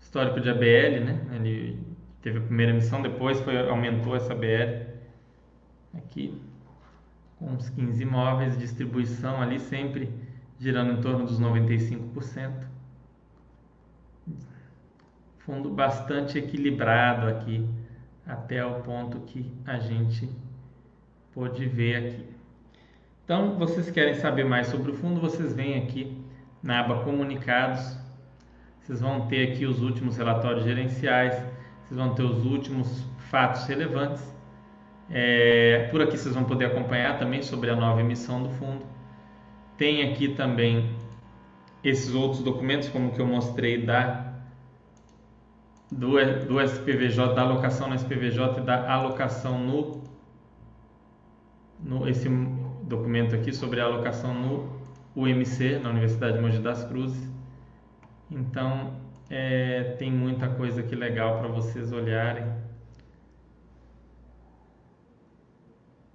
[0.00, 1.20] Histórico de ABL, né?
[1.34, 1.78] Ele
[2.22, 4.86] teve a primeira emissão, depois foi, aumentou essa BL.
[5.94, 6.40] Aqui,
[7.38, 10.10] com uns 15 imóveis, distribuição ali sempre
[10.58, 12.52] girando em torno dos 95%.
[15.40, 17.68] Fundo bastante equilibrado aqui,
[18.26, 20.26] até o ponto que a gente
[21.34, 22.26] pôde ver aqui.
[23.24, 26.24] Então, vocês querem saber mais sobre o fundo, vocês vêm aqui
[26.66, 27.96] na aba Comunicados.
[28.82, 31.34] Vocês vão ter aqui os últimos relatórios gerenciais,
[31.84, 34.22] vocês vão ter os últimos fatos relevantes.
[35.08, 38.84] É, por aqui vocês vão poder acompanhar também sobre a nova emissão do fundo.
[39.78, 40.90] Tem aqui também
[41.84, 44.34] esses outros documentos, como que eu mostrei da
[45.90, 50.02] do, do SPVJ, da alocação no SPVJ e da alocação no,
[51.78, 52.28] no esse
[52.82, 54.75] documento aqui sobre a alocação no
[55.16, 57.30] UMC, na Universidade de Mogi das Cruzes.
[58.30, 59.00] Então,
[59.30, 62.44] é, tem muita coisa aqui legal para vocês olharem.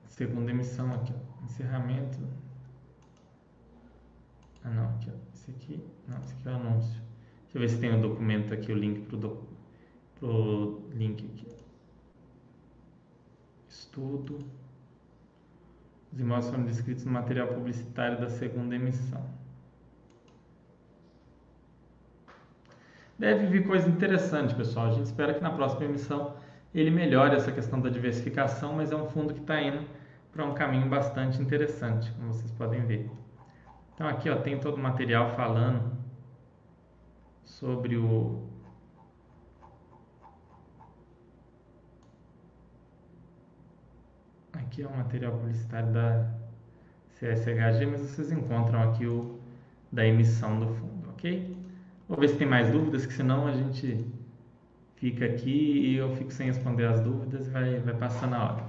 [0.07, 2.19] Segunda emissão aqui, encerramento.
[4.63, 7.01] Ah, não, aqui, esse aqui, não, esse aqui é o anúncio.
[7.43, 9.47] Deixa eu ver se tem o um documento aqui, o link para o
[10.19, 11.47] pro link aqui.
[13.67, 14.45] Estudo.
[16.11, 19.23] Os imóveis foram descritos no material publicitário da segunda emissão.
[23.17, 24.87] Deve vir coisa interessante, pessoal.
[24.87, 26.35] A gente espera que na próxima emissão
[26.73, 29.85] ele melhora essa questão da diversificação, mas é um fundo que está indo
[30.33, 33.09] para um caminho bastante interessante, como vocês podem ver.
[33.93, 35.91] Então aqui ó, tem todo o material falando
[37.43, 38.50] sobre o
[44.71, 46.27] aqui é o material publicitário da
[47.19, 49.37] CSHG, mas vocês encontram aqui o
[49.91, 51.57] da emissão do fundo, ok?
[52.07, 54.05] Vou ver se tem mais dúvidas, que senão a gente
[54.95, 58.63] fica aqui e eu fico sem responder as dúvidas e vai, vai passando a hora.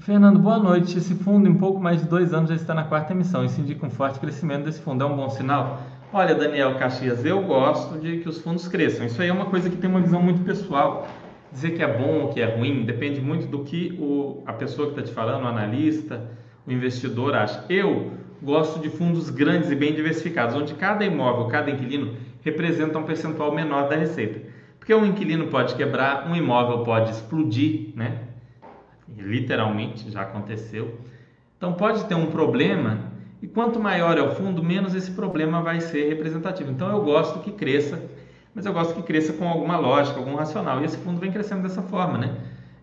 [0.00, 0.98] Fernando, boa noite.
[0.98, 3.44] Esse fundo, em pouco mais de dois anos, já está na quarta emissão.
[3.44, 5.04] Isso indica um forte crescimento desse fundo.
[5.04, 5.82] É um bom sinal?
[6.12, 9.06] Olha, Daniel Caxias, eu gosto de que os fundos cresçam.
[9.06, 11.06] Isso aí é uma coisa que tem uma visão muito pessoal.
[11.50, 14.88] Dizer que é bom ou que é ruim depende muito do que o, a pessoa
[14.88, 16.30] que está te falando, o analista,
[16.66, 17.64] o investidor acha.
[17.68, 23.04] Eu gosto de fundos grandes e bem diversificados, onde cada imóvel, cada inquilino representa um
[23.04, 24.40] percentual menor da receita.
[24.78, 28.22] Porque um inquilino pode quebrar, um imóvel pode explodir, né?
[29.16, 30.98] Literalmente, já aconteceu.
[31.56, 35.80] Então pode ter um problema e quanto maior é o fundo, menos esse problema vai
[35.80, 36.70] ser representativo.
[36.70, 38.02] Então eu gosto que cresça,
[38.58, 40.82] mas eu gosto que cresça com alguma lógica, algum racional.
[40.82, 42.34] E esse fundo vem crescendo dessa forma, né?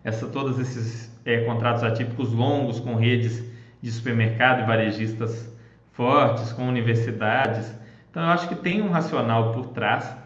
[0.02, 3.44] Essa, todos esses é, contratos atípicos longos com redes
[3.82, 5.54] de supermercado e varejistas
[5.92, 7.70] fortes, com universidades.
[8.10, 10.16] Então eu acho que tem um racional por trás.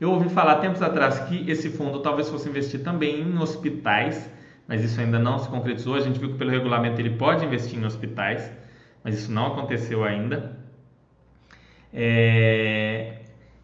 [0.00, 4.30] Eu ouvi falar tempos atrás que esse fundo talvez fosse investir também em hospitais,
[4.66, 5.96] mas isso ainda não se concretizou.
[5.96, 8.50] A gente viu que pelo regulamento ele pode investir em hospitais,
[9.04, 10.56] mas isso não aconteceu ainda.
[11.92, 13.16] É...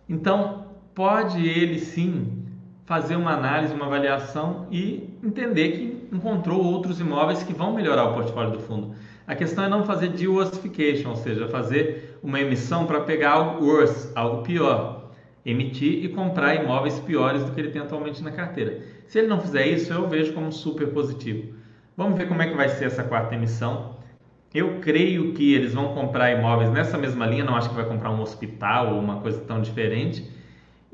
[0.07, 0.64] Então
[0.95, 2.45] pode ele sim
[2.85, 8.15] fazer uma análise, uma avaliação e entender que encontrou outros imóveis que vão melhorar o
[8.15, 8.95] portfólio do fundo.
[9.27, 14.13] A questão é não fazer diversification, ou seja, fazer uma emissão para pegar algo worse,
[14.15, 15.11] algo pior,
[15.47, 18.83] emitir e comprar imóveis piores do que ele tem atualmente na carteira.
[19.07, 21.55] Se ele não fizer isso, eu vejo como super positivo.
[21.97, 23.97] Vamos ver como é que vai ser essa quarta emissão.
[24.53, 28.11] Eu creio que eles vão comprar imóveis nessa mesma linha, não acho que vai comprar
[28.11, 30.31] um hospital ou uma coisa tão diferente,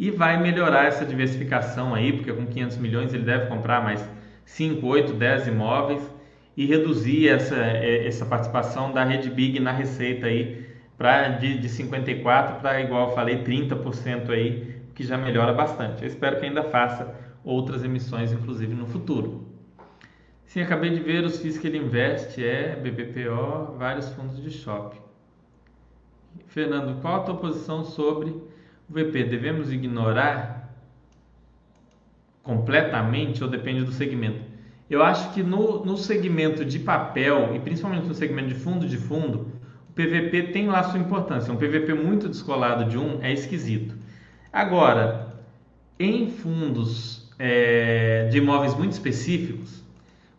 [0.01, 4.03] e vai melhorar essa diversificação aí, porque com 500 milhões ele deve comprar mais
[4.47, 6.11] 5, 8, 10 imóveis
[6.57, 11.69] e reduzir essa, é, essa participação da rede Big na receita aí para de, de
[11.69, 16.01] 54 para igual eu falei 30% aí, que já melhora bastante.
[16.01, 19.49] Eu espero que ainda faça outras emissões inclusive no futuro.
[20.47, 24.99] Sim, acabei de ver os FIIs que ele investe, é BBPO, vários fundos de shopping.
[26.47, 28.35] Fernando, qual a tua posição sobre
[28.91, 29.25] VP?
[29.25, 30.75] Devemos ignorar
[32.43, 34.41] completamente ou depende do segmento?
[34.89, 38.97] Eu acho que no, no segmento de papel e principalmente no segmento de fundo de
[38.97, 39.53] fundo,
[39.89, 41.53] o PVP tem lá sua importância.
[41.53, 43.95] Um PVP muito descolado de um é esquisito.
[44.53, 45.35] Agora,
[45.99, 49.85] em fundos é, de imóveis muito específicos,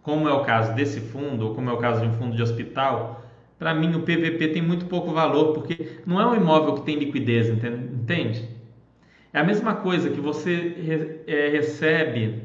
[0.03, 2.41] como é o caso desse fundo, ou como é o caso de um fundo de
[2.41, 3.20] hospital,
[3.61, 6.97] para mim o PVP tem muito pouco valor, porque não é um imóvel que tem
[6.97, 8.49] liquidez, entende?
[9.31, 12.41] É a mesma coisa que você é, recebe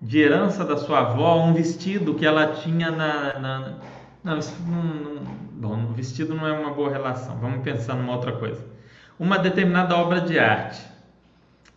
[0.00, 3.40] de herança da sua avó um vestido que ela tinha na.
[3.40, 3.78] na
[4.22, 7.36] não, isso não, não, bom, vestido não é uma boa relação.
[7.38, 8.64] Vamos pensar numa outra coisa.
[9.18, 10.80] Uma determinada obra de arte,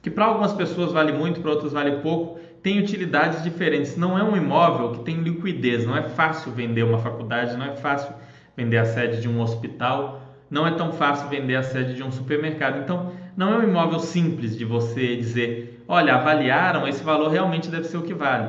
[0.04, 3.96] que para algumas pessoas vale muito, para outras vale pouco, tem utilidades diferentes.
[3.98, 7.76] Não é um imóvel que tem liquidez, não é fácil vender uma faculdade, não é
[7.76, 8.14] fácil
[8.56, 12.12] vender a sede de um hospital, não é tão fácil vender a sede de um
[12.12, 12.80] supermercado.
[12.80, 17.86] Então, não é um imóvel simples de você dizer olha, avaliaram, esse valor realmente deve
[17.86, 18.48] ser o que vale.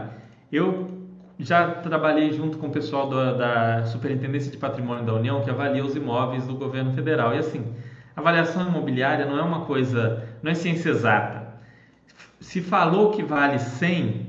[0.52, 0.90] Eu
[1.38, 5.82] já trabalhei junto com o pessoal da, da Superintendência de Patrimônio da União que avalia
[5.82, 7.34] os imóveis do governo federal.
[7.34, 7.64] E assim,
[8.14, 11.39] avaliação imobiliária não é uma coisa, não é ciência exata.
[12.51, 14.26] Se falou que vale 100,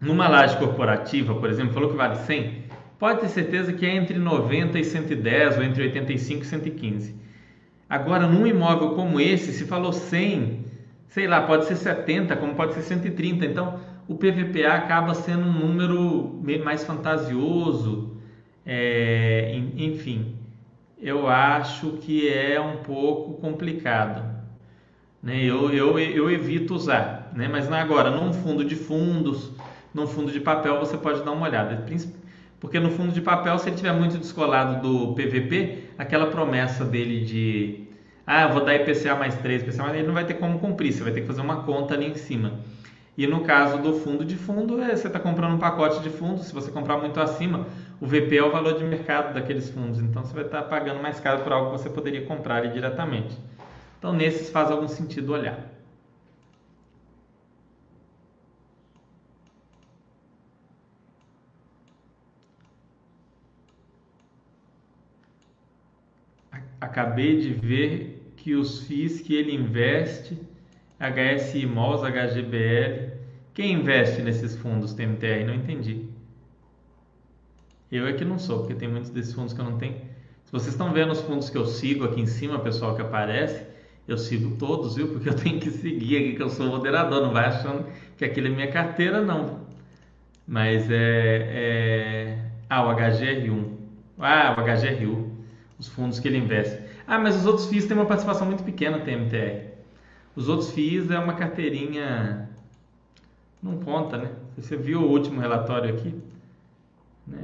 [0.00, 2.64] numa laje corporativa, por exemplo, falou que vale 100,
[2.98, 7.14] pode ter certeza que é entre 90 e 110 ou entre 85 e 115.
[7.88, 10.64] Agora, num imóvel como esse, se falou 100,
[11.06, 13.46] sei lá, pode ser 70, como pode ser 130.
[13.46, 13.78] Então,
[14.08, 18.16] o PVPA acaba sendo um número mais fantasioso,
[18.66, 20.34] é, enfim,
[21.00, 24.31] eu acho que é um pouco complicado.
[25.22, 25.44] Né?
[25.44, 27.48] Eu, eu, eu evito usar, né?
[27.48, 29.52] mas agora, num fundo de fundos,
[29.94, 31.84] num fundo de papel, você pode dar uma olhada.
[32.58, 37.24] Porque no fundo de papel, se ele estiver muito descolado do PVP, aquela promessa dele
[37.24, 37.82] de
[38.26, 41.02] ah, vou dar IPCA mais 3, IPCA mais ele não vai ter como cumprir, você
[41.02, 42.60] vai ter que fazer uma conta ali em cima.
[43.18, 46.46] E no caso do fundo de fundo, é, você está comprando um pacote de fundos,
[46.46, 47.66] se você comprar muito acima,
[48.00, 51.02] o VP é o valor de mercado daqueles fundos, então você vai estar tá pagando
[51.02, 53.36] mais caro por algo que você poderia comprar ali diretamente.
[54.02, 55.70] Então, nesses faz algum sentido olhar.
[66.80, 70.36] Acabei de ver que os FIIs que ele investe,
[70.98, 73.12] HSI MOS, HGBL,
[73.54, 75.44] quem investe nesses fundos TMTR?
[75.46, 76.08] Não entendi.
[77.90, 79.94] Eu é que não sou, porque tem muitos desses fundos que eu não tenho.
[80.44, 83.70] Se vocês estão vendo os fundos que eu sigo aqui em cima, pessoal, que aparece,
[84.06, 85.08] eu sigo todos, viu?
[85.08, 87.22] Porque eu tenho que seguir aqui, que eu sou moderador.
[87.22, 87.86] Não vai achando
[88.16, 89.60] que aquilo é minha carteira, não.
[90.46, 91.48] Mas é.
[91.52, 92.38] é...
[92.68, 93.64] Ah, o HGR1.
[94.18, 95.32] Ah, o HGRU.
[95.78, 96.78] Os fundos que ele investe.
[97.06, 99.72] Ah, mas os outros FIIs têm uma participação muito pequena, TMTR.
[100.34, 102.48] Os outros FIIs é uma carteirinha.
[103.62, 104.30] Não conta, né?
[104.56, 106.14] Você viu o último relatório aqui?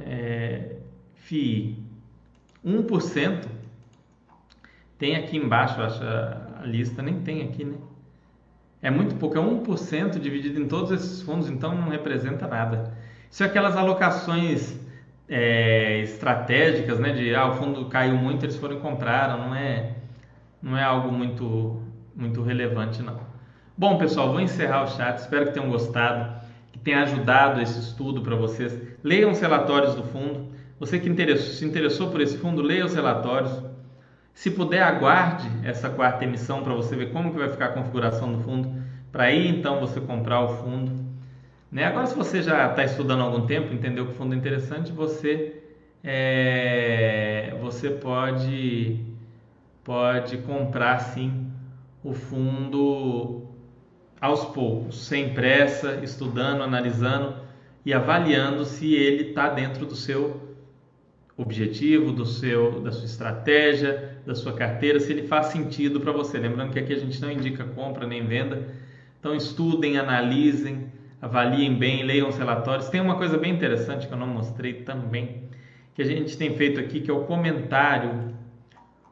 [0.05, 0.75] É...
[1.15, 1.77] FII
[2.65, 3.47] 1%.
[4.97, 6.03] Tem aqui embaixo, acho
[6.59, 7.77] a lista, nem tem aqui, né?
[8.81, 12.93] É muito pouco, é 1% dividido em todos esses fundos, então não representa nada.
[13.29, 14.79] Isso é aquelas alocações
[15.27, 17.11] é, estratégicas, né?
[17.11, 19.95] De ah, o fundo caiu muito, eles foram e compraram, não é,
[20.61, 21.81] não é algo muito,
[22.15, 23.19] muito relevante, não.
[23.77, 25.19] Bom, pessoal, vou encerrar o chat.
[25.19, 26.41] Espero que tenham gostado,
[26.71, 28.77] que tenha ajudado esse estudo para vocês.
[29.03, 30.49] Leiam os relatórios do fundo.
[30.79, 33.68] Você que interessou, se interessou por esse fundo, leia os relatórios.
[34.33, 38.31] Se puder, aguarde essa quarta emissão para você ver como que vai ficar a configuração
[38.31, 38.71] do fundo,
[39.11, 40.91] para aí então você comprar o fundo.
[41.71, 41.85] Né?
[41.85, 44.91] Agora, se você já está estudando há algum tempo, entendeu que o fundo é interessante,
[44.91, 45.61] você,
[46.03, 48.99] é, você pode,
[49.83, 51.47] pode comprar sim
[52.03, 53.43] o fundo
[54.19, 57.35] aos poucos, sem pressa, estudando, analisando
[57.85, 60.49] e avaliando se ele está dentro do seu
[61.37, 66.37] objetivo, do seu, da sua estratégia, da sua carteira, se ele faz sentido para você.
[66.37, 68.75] Lembrando que aqui a gente não indica compra nem venda.
[69.19, 72.89] Então estudem, analisem, avaliem bem, leiam os relatórios.
[72.89, 75.49] Tem uma coisa bem interessante que eu não mostrei também,
[75.95, 78.35] que a gente tem feito aqui, que é o comentário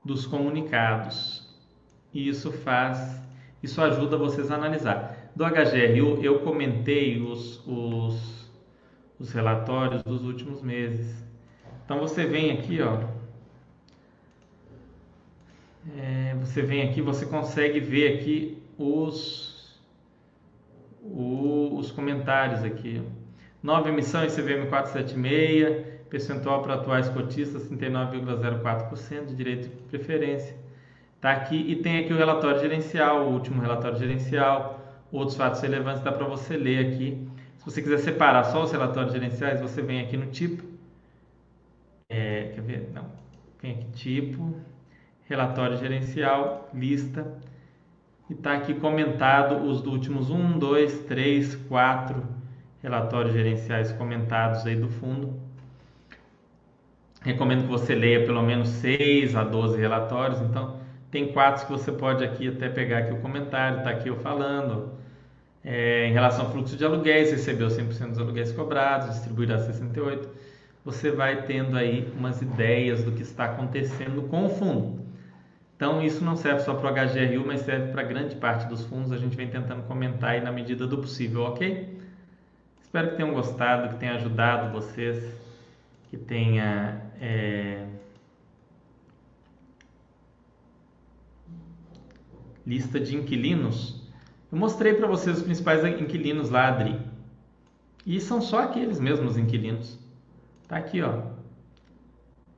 [0.05, 1.51] dos comunicados.
[2.13, 3.19] E isso faz,
[3.63, 5.31] isso ajuda vocês a analisar.
[5.35, 8.51] Do HGRU eu comentei os, os,
[9.17, 11.25] os relatórios dos últimos meses.
[11.83, 13.16] Então você vem aqui, ó.
[15.95, 19.79] É, você vem aqui, você consegue ver aqui os,
[21.01, 23.01] os comentários aqui.
[23.63, 30.55] Nova emissão CVM 476, percentual para atuais cotistas 39,04% de direito de preferência.
[31.21, 34.79] Tá aqui e tem aqui o relatório gerencial, o último relatório gerencial,
[35.11, 37.27] outros fatos relevantes dá para você ler aqui.
[37.57, 40.63] Se você quiser separar só os relatórios gerenciais, você vem aqui no tipo
[42.09, 42.91] é, quer ver?
[42.93, 43.11] Não.
[43.59, 44.55] Tem aqui tipo,
[45.27, 47.25] relatório gerencial, lista.
[48.29, 52.23] E está aqui comentado os últimos 1, 2, 3, 4
[52.81, 55.39] relatórios gerenciais comentados aí do fundo.
[57.21, 60.41] Recomendo que você leia pelo menos 6 a 12 relatórios.
[60.41, 60.77] Então,
[61.09, 64.97] tem quatro que você pode aqui até pegar aqui o comentário, está aqui eu falando.
[65.63, 70.27] É, em relação ao fluxo de aluguéis, recebeu 100% dos aluguéis cobrados, distribuirá 68%
[70.87, 75.05] você vai tendo aí umas ideias do que está acontecendo com o fundo.
[75.77, 79.11] Então, isso não serve só para o HGRU, mas serve para grande parte dos fundos.
[79.11, 82.01] A gente vem tentando comentar aí na medida do possível, ok?
[82.81, 85.23] Espero que tenham gostado, que tenha ajudado vocês,
[86.09, 86.99] que tenha.
[87.21, 87.85] É...
[92.65, 94.01] Lista de inquilinos.
[94.51, 96.99] Eu mostrei para vocês os principais inquilinos lá, Adri.
[98.05, 99.99] E são só aqueles mesmos inquilinos.
[100.67, 101.21] Tá aqui, ó.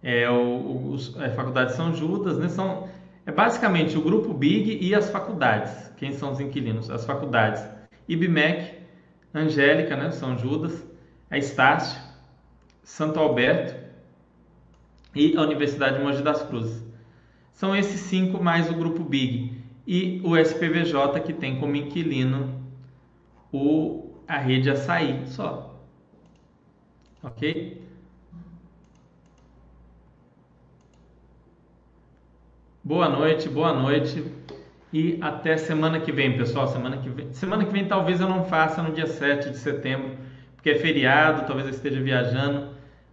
[0.02, 2.48] É, o, os, a Faculdade São Judas, né?
[2.48, 2.89] São,
[3.30, 5.92] é basicamente o grupo Big e as faculdades.
[5.98, 6.90] Quem são os inquilinos?
[6.90, 7.64] As faculdades.
[8.08, 8.80] IBMEC,
[9.32, 10.10] Angélica, né?
[10.10, 10.84] São Judas,
[11.30, 12.02] a Estácio,
[12.82, 13.76] Santo Alberto
[15.14, 16.84] e a Universidade de Mogi das Cruzes.
[17.54, 22.60] São esses cinco mais o grupo Big e o SPVJ que tem como inquilino
[23.54, 25.80] o, a rede Açaí só.
[27.22, 27.79] Ok?
[32.90, 34.26] Boa noite, boa noite.
[34.92, 36.68] E até semana que vem, pessoal.
[36.68, 40.18] Semana que vem, semana que vem talvez eu não faça no dia 7 de setembro,
[40.56, 42.70] porque é feriado, talvez eu esteja viajando.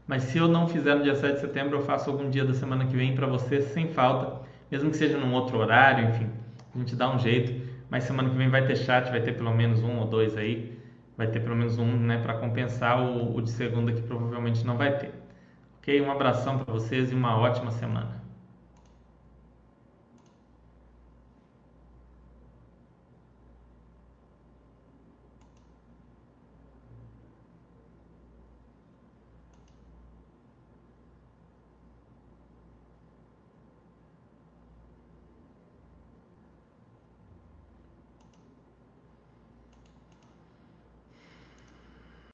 [0.07, 2.55] Mas se eu não fizer no dia 7 de setembro, eu faço algum dia da
[2.55, 6.31] semana que vem para vocês sem falta, mesmo que seja num outro horário, enfim.
[6.75, 7.61] A gente dá um jeito.
[7.91, 10.75] Mas semana que vem vai ter chat, vai ter pelo menos um ou dois aí.
[11.19, 14.79] Vai ter pelo menos um, né, para compensar o, o de segunda que provavelmente não
[14.79, 15.13] vai ter.
[15.81, 16.01] Ok?
[16.01, 18.25] Um abração para vocês e uma ótima semana.